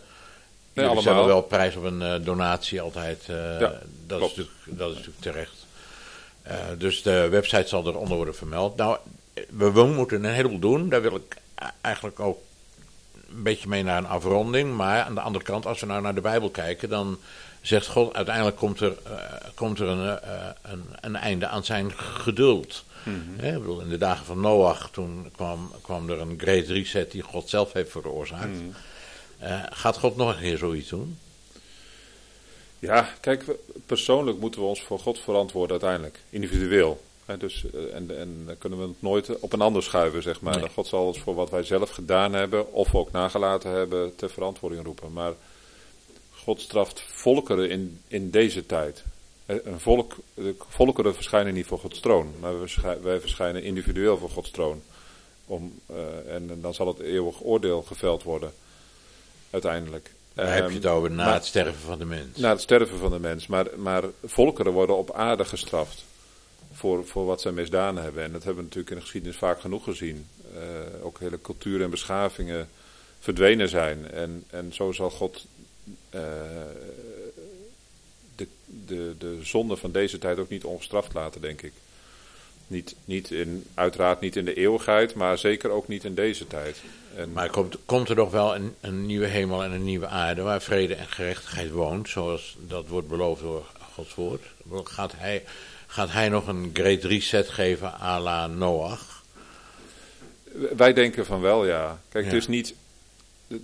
[0.73, 3.23] Nee, Jullie stellen wel prijs op een donatie altijd.
[3.27, 5.65] Ja, dat, is natuurlijk, dat is natuurlijk terecht.
[6.79, 8.75] dus de website zal eronder worden vermeld.
[8.75, 8.97] Nou,
[9.49, 10.89] we, we moeten een heleboel doen.
[10.89, 11.37] Daar wil ik
[11.81, 12.39] eigenlijk ook
[13.29, 14.75] een beetje mee naar een afronding.
[14.75, 17.19] Maar aan de andere kant, als we nou naar de Bijbel kijken, dan
[17.67, 19.19] zegt God, uiteindelijk komt er, uh,
[19.53, 22.83] komt er een, uh, een, een, einde aan zijn geduld.
[23.37, 27.11] He, ik bedoel, in de dagen van Noach, toen kwam, kwam er een great reset
[27.11, 28.47] die God zelf heeft veroorzaakt.
[28.47, 28.73] Mm-hmm.
[29.43, 31.17] Uh, gaat God nog een keer zoiets doen?
[32.79, 33.43] Ja, kijk,
[33.85, 37.03] persoonlijk moeten we ons voor God verantwoorden uiteindelijk, individueel.
[37.25, 40.59] He, dus, en, en dan kunnen we het nooit op een ander schuiven, zeg maar.
[40.59, 40.69] Nee.
[40.69, 44.83] God zal ons voor wat wij zelf gedaan hebben, of ook nagelaten hebben, ter verantwoording
[44.83, 45.13] roepen.
[45.13, 45.33] Maar
[46.45, 49.03] God straft volkeren in, in deze tijd.
[49.45, 52.53] Een volk, de volkeren verschijnen niet voor Gods troon, maar
[53.01, 54.81] wij verschijnen, individueel voor Gods troon.
[55.45, 58.53] Om, uh, en dan zal het eeuwig oordeel geveld worden,
[59.49, 60.11] uiteindelijk.
[60.35, 62.37] Um, heb je het over na maar, het sterven van de mens.
[62.37, 66.05] Na het sterven van de mens, maar, maar volkeren worden op aarde gestraft.
[66.73, 68.23] voor, voor wat zij misdaan hebben.
[68.23, 70.27] En dat hebben we natuurlijk in de geschiedenis vaak genoeg gezien.
[70.53, 72.69] Uh, ook hele culturen en beschavingen
[73.19, 74.11] verdwenen zijn.
[74.11, 75.45] En, en zo zal God
[76.15, 76.21] uh,
[78.35, 78.47] de,
[78.85, 81.73] de, de zonde van deze tijd ook niet ongestraft laten, denk ik.
[82.67, 86.77] Niet, niet in, uiteraard niet in de eeuwigheid, maar zeker ook niet in deze tijd.
[87.15, 90.41] En maar komt, komt er nog wel een, een nieuwe hemel en een nieuwe aarde
[90.41, 94.43] waar vrede en gerechtigheid woont, zoals dat wordt beloofd door Gods woord?
[94.83, 95.43] Gaat hij,
[95.87, 99.23] gaat hij nog een great reset geven à la Noach?
[100.75, 102.01] Wij denken van wel, ja.
[102.09, 102.73] Kijk, het is niet,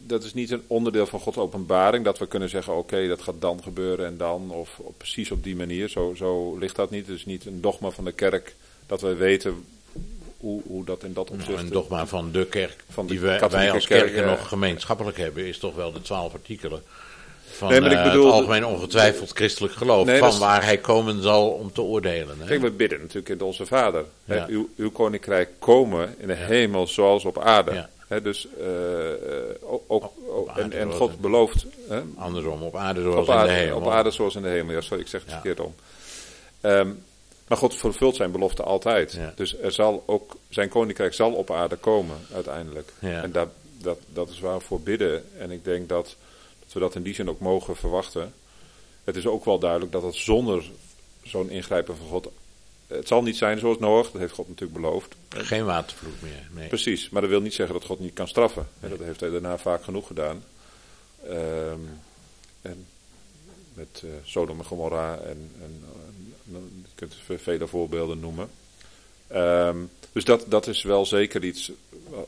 [0.05, 3.41] dat is niet een onderdeel van Gods openbaring dat we kunnen zeggen: oké, dat gaat
[3.41, 5.89] dan gebeuren en dan, of, of, precies op die manier.
[5.89, 7.07] Zo, zo ligt dat niet.
[7.07, 9.65] Het is niet een dogma van de kerk dat wij weten
[10.37, 11.57] hoe, hoe dat in dat nou, opzicht...
[11.57, 15.17] Nou, een dogma van de kerk, van de die wij, wij als kerken nog gemeenschappelijk
[15.17, 16.83] hebben, is toch wel de twaalf artikelen
[17.51, 21.21] van nee, maar ik bedoel, het algemeen ongetwijfeld christelijk geloof, nee, van waar hij komen
[21.21, 22.35] zal om te oordelen.
[22.39, 22.45] Hè?
[22.45, 24.05] Kijk, we bidden natuurlijk in onze Vader.
[24.25, 24.45] Ja.
[24.49, 27.73] Uw, uw, koninkrijk komen in de hemel zoals op aarde.
[27.73, 27.89] Ja.
[28.11, 28.67] He, dus uh,
[29.87, 31.65] ook, ook, en, en God belooft.
[31.87, 33.77] He, andersom, op aarde zoals op aarde, in de hemel.
[33.77, 35.75] Op aarde zoals in de hemel, ja, sorry, ik zeg het verkeerd om.
[36.61, 37.03] Um,
[37.47, 39.19] maar God vervult zijn belofte altijd.
[39.35, 42.91] Dus er zal ook, zijn koninkrijk zal op aarde komen uiteindelijk.
[42.99, 45.23] En dat, dat, dat is waar we voor bidden.
[45.37, 46.15] En ik denk dat,
[46.59, 48.33] dat we dat in die zin ook mogen verwachten.
[49.03, 50.63] Het is ook wel duidelijk dat het zonder
[51.23, 52.29] zo'n ingrijpen van God.
[52.91, 55.15] Het zal niet zijn zoals Noach, dat heeft God natuurlijk beloofd.
[55.29, 56.47] Geen watervloed meer.
[56.51, 56.67] Nee.
[56.67, 58.67] Precies, maar dat wil niet zeggen dat God niet kan straffen.
[58.79, 60.43] Dat heeft hij daarna vaak genoeg gedaan.
[61.29, 61.89] Um,
[62.61, 62.85] en
[63.73, 65.83] met uh, Sodom en Gomorra en, en
[66.51, 66.59] je
[66.95, 68.49] kunt vele voorbeelden noemen.
[69.35, 71.71] Um, dus dat, dat is wel zeker iets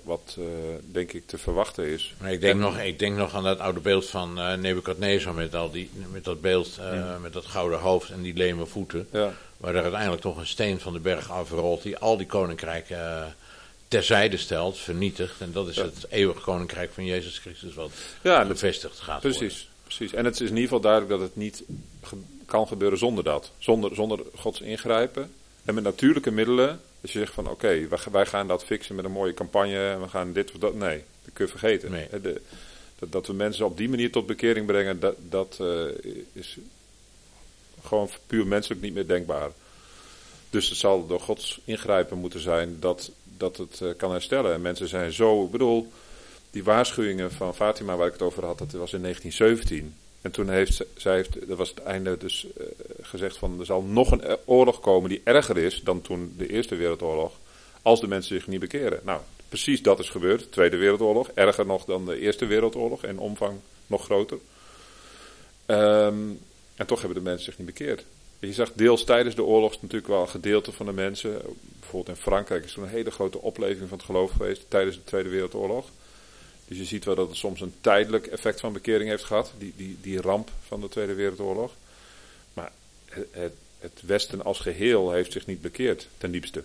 [0.04, 0.46] wat, uh,
[0.92, 2.14] denk ik te verwachten is.
[2.20, 5.56] Maar ik denk, nog, ik denk nog aan dat oude beeld van uh, Nebuchadnezzar met,
[5.56, 7.18] al die, met dat beeld, ja.
[7.22, 9.08] met dat gouden hoofd en die leme voeten.
[9.12, 9.34] Ja.
[9.64, 13.36] Waar er uiteindelijk toch een steen van de berg afrolt die al die koninkrijken
[13.88, 15.42] terzijde stelt, vernietigt.
[15.42, 15.84] En dat is ja.
[15.84, 17.92] het eeuwige koninkrijk van Jezus Christus wat
[18.22, 19.68] ja, bevestigd gaat precies, worden.
[19.84, 21.64] Precies, en het is in ieder geval duidelijk dat het niet
[22.46, 23.52] kan gebeuren zonder dat.
[23.58, 25.34] Zonder, zonder Gods ingrijpen.
[25.66, 26.82] En met natuurlijke middelen.
[27.02, 29.90] Dus je zegt van oké, wij, wij, gaan dat fixen met een mooie campagne.
[29.90, 30.76] En we gaan dit of dat.
[30.76, 31.92] Nee, dat kun je vergeten.
[31.92, 32.08] Nee.
[32.22, 32.42] De,
[33.00, 35.84] dat, dat, we mensen op die manier tot bekering brengen, dat, dat uh,
[36.34, 36.58] is
[37.86, 39.52] gewoon puur menselijk niet meer denkbaar.
[40.50, 44.54] Dus het zal door Gods ingrijpen moeten zijn dat, dat het uh, kan herstellen.
[44.54, 45.92] En mensen zijn zo, ik bedoel,
[46.52, 49.96] die waarschuwingen van Fatima waar ik het over had, dat was in 1917.
[50.22, 52.66] En toen heeft zij, heeft, dat was het einde dus uh,
[53.02, 56.76] gezegd van er zal nog een oorlog komen die erger is dan toen de Eerste
[56.76, 57.34] Wereldoorlog,
[57.82, 59.00] als de mensen zich niet bekeren.
[59.04, 59.20] Nou,
[59.50, 63.60] precies dat is gebeurd, de Tweede Wereldoorlog, erger nog dan de Eerste Wereldoorlog en omvang
[63.88, 64.38] nog groter.
[65.66, 66.40] Um,
[66.76, 68.04] en toch hebben de mensen zich niet bekeerd.
[68.40, 71.42] Je zag deels tijdens de oorlog natuurlijk wel een gedeelte van de mensen,
[71.80, 75.04] bijvoorbeeld in Frankrijk is er een hele grote opleving van het geloof geweest tijdens de
[75.04, 75.90] Tweede Wereldoorlog.
[76.68, 79.74] Dus je ziet wel dat het soms een tijdelijk effect van bekering heeft gehad, die,
[79.76, 81.72] die, die ramp van de Tweede Wereldoorlog.
[82.54, 82.72] Maar
[83.32, 86.64] het, het Westen als geheel heeft zich niet bekeerd, ten diepste.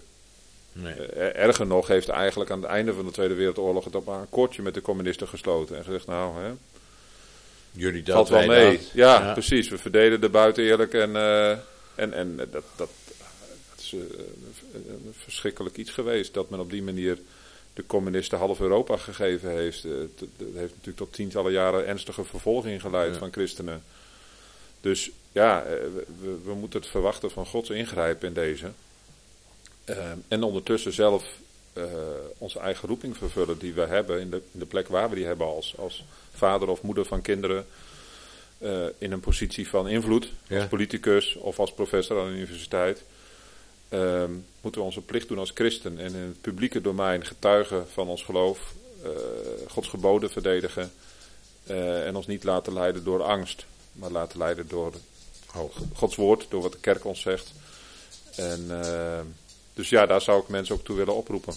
[0.72, 0.94] Nee.
[0.94, 4.14] Uh, erger nog heeft eigenlijk aan het einde van de Tweede Wereldoorlog het op een
[4.14, 5.76] akkoordje met de communisten gesloten.
[5.76, 6.52] En gezegd, nou, hè,
[7.72, 8.80] Jullie dat, wel mee.
[8.92, 9.68] Ja, ja, precies.
[9.68, 11.50] We verdelen de buiten eerlijk en, uh,
[11.94, 12.90] en, en dat, dat, dat
[13.78, 14.00] is uh,
[14.74, 16.34] een verschrikkelijk iets geweest.
[16.34, 17.18] Dat men op die manier
[17.78, 19.84] de communisten half Europa gegeven heeft.
[19.84, 23.82] Eh, dat heeft natuurlijk tot tientallen jaren ernstige vervolging geleid van christenen.
[24.80, 25.70] Dus ja, eh,
[26.20, 28.70] we, we, moeten het verwachten van Gods ingrijpen in deze.
[29.86, 29.96] Uh,
[30.28, 31.24] en ondertussen zelf
[31.74, 31.84] uh,
[32.38, 35.26] onze eigen roeping vervullen die we hebben in de, in de, plek waar we die
[35.26, 36.04] hebben als, als
[36.38, 37.66] vader of moeder van kinderen.
[38.58, 40.56] Uh, in een positie van invloed, ja.
[40.56, 43.04] als politicus of als professor aan de universiteit.
[43.88, 44.24] Uh,
[44.60, 48.22] moeten we onze plicht doen als christen en in het publieke domein getuigen van ons
[48.22, 48.74] geloof,
[49.04, 49.10] uh,
[49.68, 50.92] Gods geboden verdedigen
[51.70, 54.92] uh, en ons niet laten leiden door angst, maar laten leiden door
[55.94, 57.52] Gods woord, door wat de kerk ons zegt.
[58.36, 59.20] En, uh,
[59.74, 61.54] dus ja, daar zou ik mensen ook toe willen oproepen.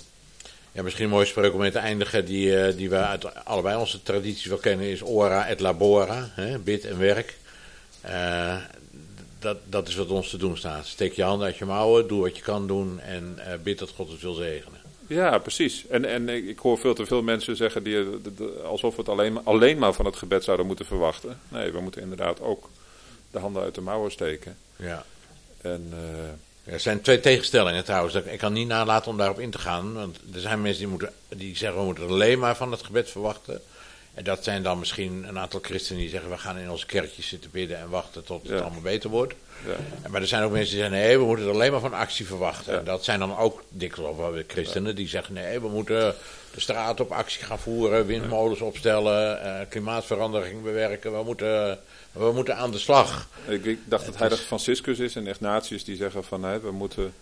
[0.71, 4.03] Ja, misschien een mooie spreuk om mee te eindigen, die, die we uit allebei onze
[4.03, 7.37] tradities wel kennen, is ora et labora, hè, bid en werk
[9.41, 10.85] dat, dat is wat ons te doen staat.
[10.85, 13.89] Steek je handen uit je mouwen, doe wat je kan doen en uh, bid dat
[13.89, 14.79] God het wil zegenen.
[15.07, 15.87] Ja, precies.
[15.87, 18.05] En, en ik hoor veel te veel mensen zeggen die,
[18.63, 21.39] alsof we het alleen, alleen maar van het gebed zouden moeten verwachten.
[21.47, 22.69] Nee, we moeten inderdaad ook
[23.31, 24.57] de handen uit de mouwen steken.
[24.75, 25.05] Ja.
[25.61, 25.99] En, uh,
[26.63, 28.15] er zijn twee tegenstellingen trouwens.
[28.15, 29.93] Ik kan niet nalaten om daarop in te gaan.
[29.93, 33.09] Want er zijn mensen die, moeten, die zeggen we moeten alleen maar van het gebed
[33.09, 33.61] verwachten.
[34.13, 37.27] En dat zijn dan misschien een aantal christenen die zeggen: we gaan in onze kerkjes
[37.27, 39.33] zitten bidden en wachten tot het allemaal beter wordt.
[39.65, 40.09] Ja.
[40.09, 42.25] Maar er zijn ook mensen die zeggen: nee, we moeten er alleen maar van actie
[42.25, 42.77] verwachten.
[42.77, 46.15] En dat zijn dan ook dikwijls christenen die zeggen: nee, we moeten
[46.53, 51.17] de straat op actie gaan voeren, windmolens opstellen, uh, klimaatverandering bewerken.
[51.17, 51.79] We moeten,
[52.11, 53.27] we moeten aan de slag.
[53.47, 57.13] Ik, ik dacht dat heilige Franciscus is en Ignatius die zeggen: van we moeten,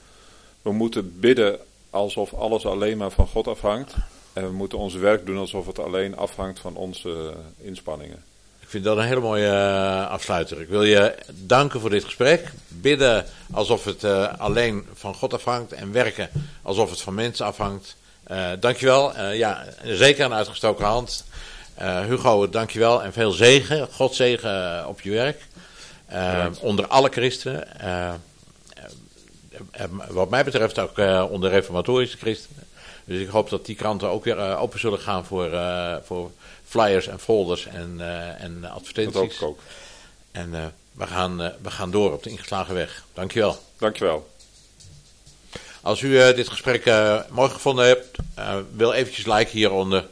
[0.62, 1.60] we moeten bidden
[1.90, 3.94] alsof alles alleen maar van God afhangt.
[4.40, 8.24] En we moeten ons werk doen alsof het alleen afhangt van onze inspanningen.
[8.60, 10.62] Ik vind dat een hele mooie uh, afsluiter.
[10.62, 12.52] Ik wil je danken voor dit gesprek.
[12.68, 15.74] Bidden alsof het uh, alleen van God afhangt.
[15.74, 16.30] En werken
[16.62, 17.96] alsof het van mensen afhangt.
[18.32, 19.22] Uh, dankjewel.
[19.32, 21.26] ja, zeker een uitgestoken hand.
[22.08, 23.88] Hugo, dankjewel en veel zegen.
[23.92, 25.42] God zegen op je werk.
[26.62, 27.68] onder alle christenen.
[30.08, 30.98] wat mij betreft ook
[31.30, 32.69] onder reformatorische christenen.
[33.10, 36.32] Dus ik hoop dat die kranten ook weer uh, open zullen gaan voor, uh, voor
[36.66, 39.14] flyers en folders en, uh, en advertenties.
[39.14, 39.60] Dat hoop ik ook.
[40.32, 43.04] En we, gaan, we gaan door op de ingeslagen weg.
[43.14, 43.58] Dankjewel.
[43.78, 44.30] Dankjewel.
[45.82, 46.86] Als u dit gesprek
[47.30, 48.18] mooi gevonden hebt,
[48.76, 50.08] wil eventjes like hieronder.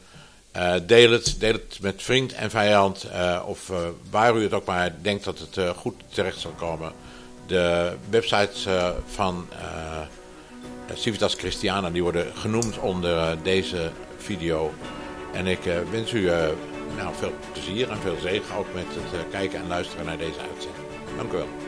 [0.86, 3.06] deel het, deel het met vriend en vijand.
[3.46, 3.72] of
[4.10, 6.92] waar u het ook maar denkt dat het goed terecht zal komen.
[7.46, 8.66] De websites
[9.06, 10.00] van eh,
[10.94, 14.72] Civitas Christiana, die worden genoemd onder eh, deze video.
[15.32, 16.30] En ik eh, wens u
[16.96, 20.86] nou, veel plezier en veel zegen ook met het kijken en luisteren naar deze uitzending.
[21.16, 21.67] Dank u wel.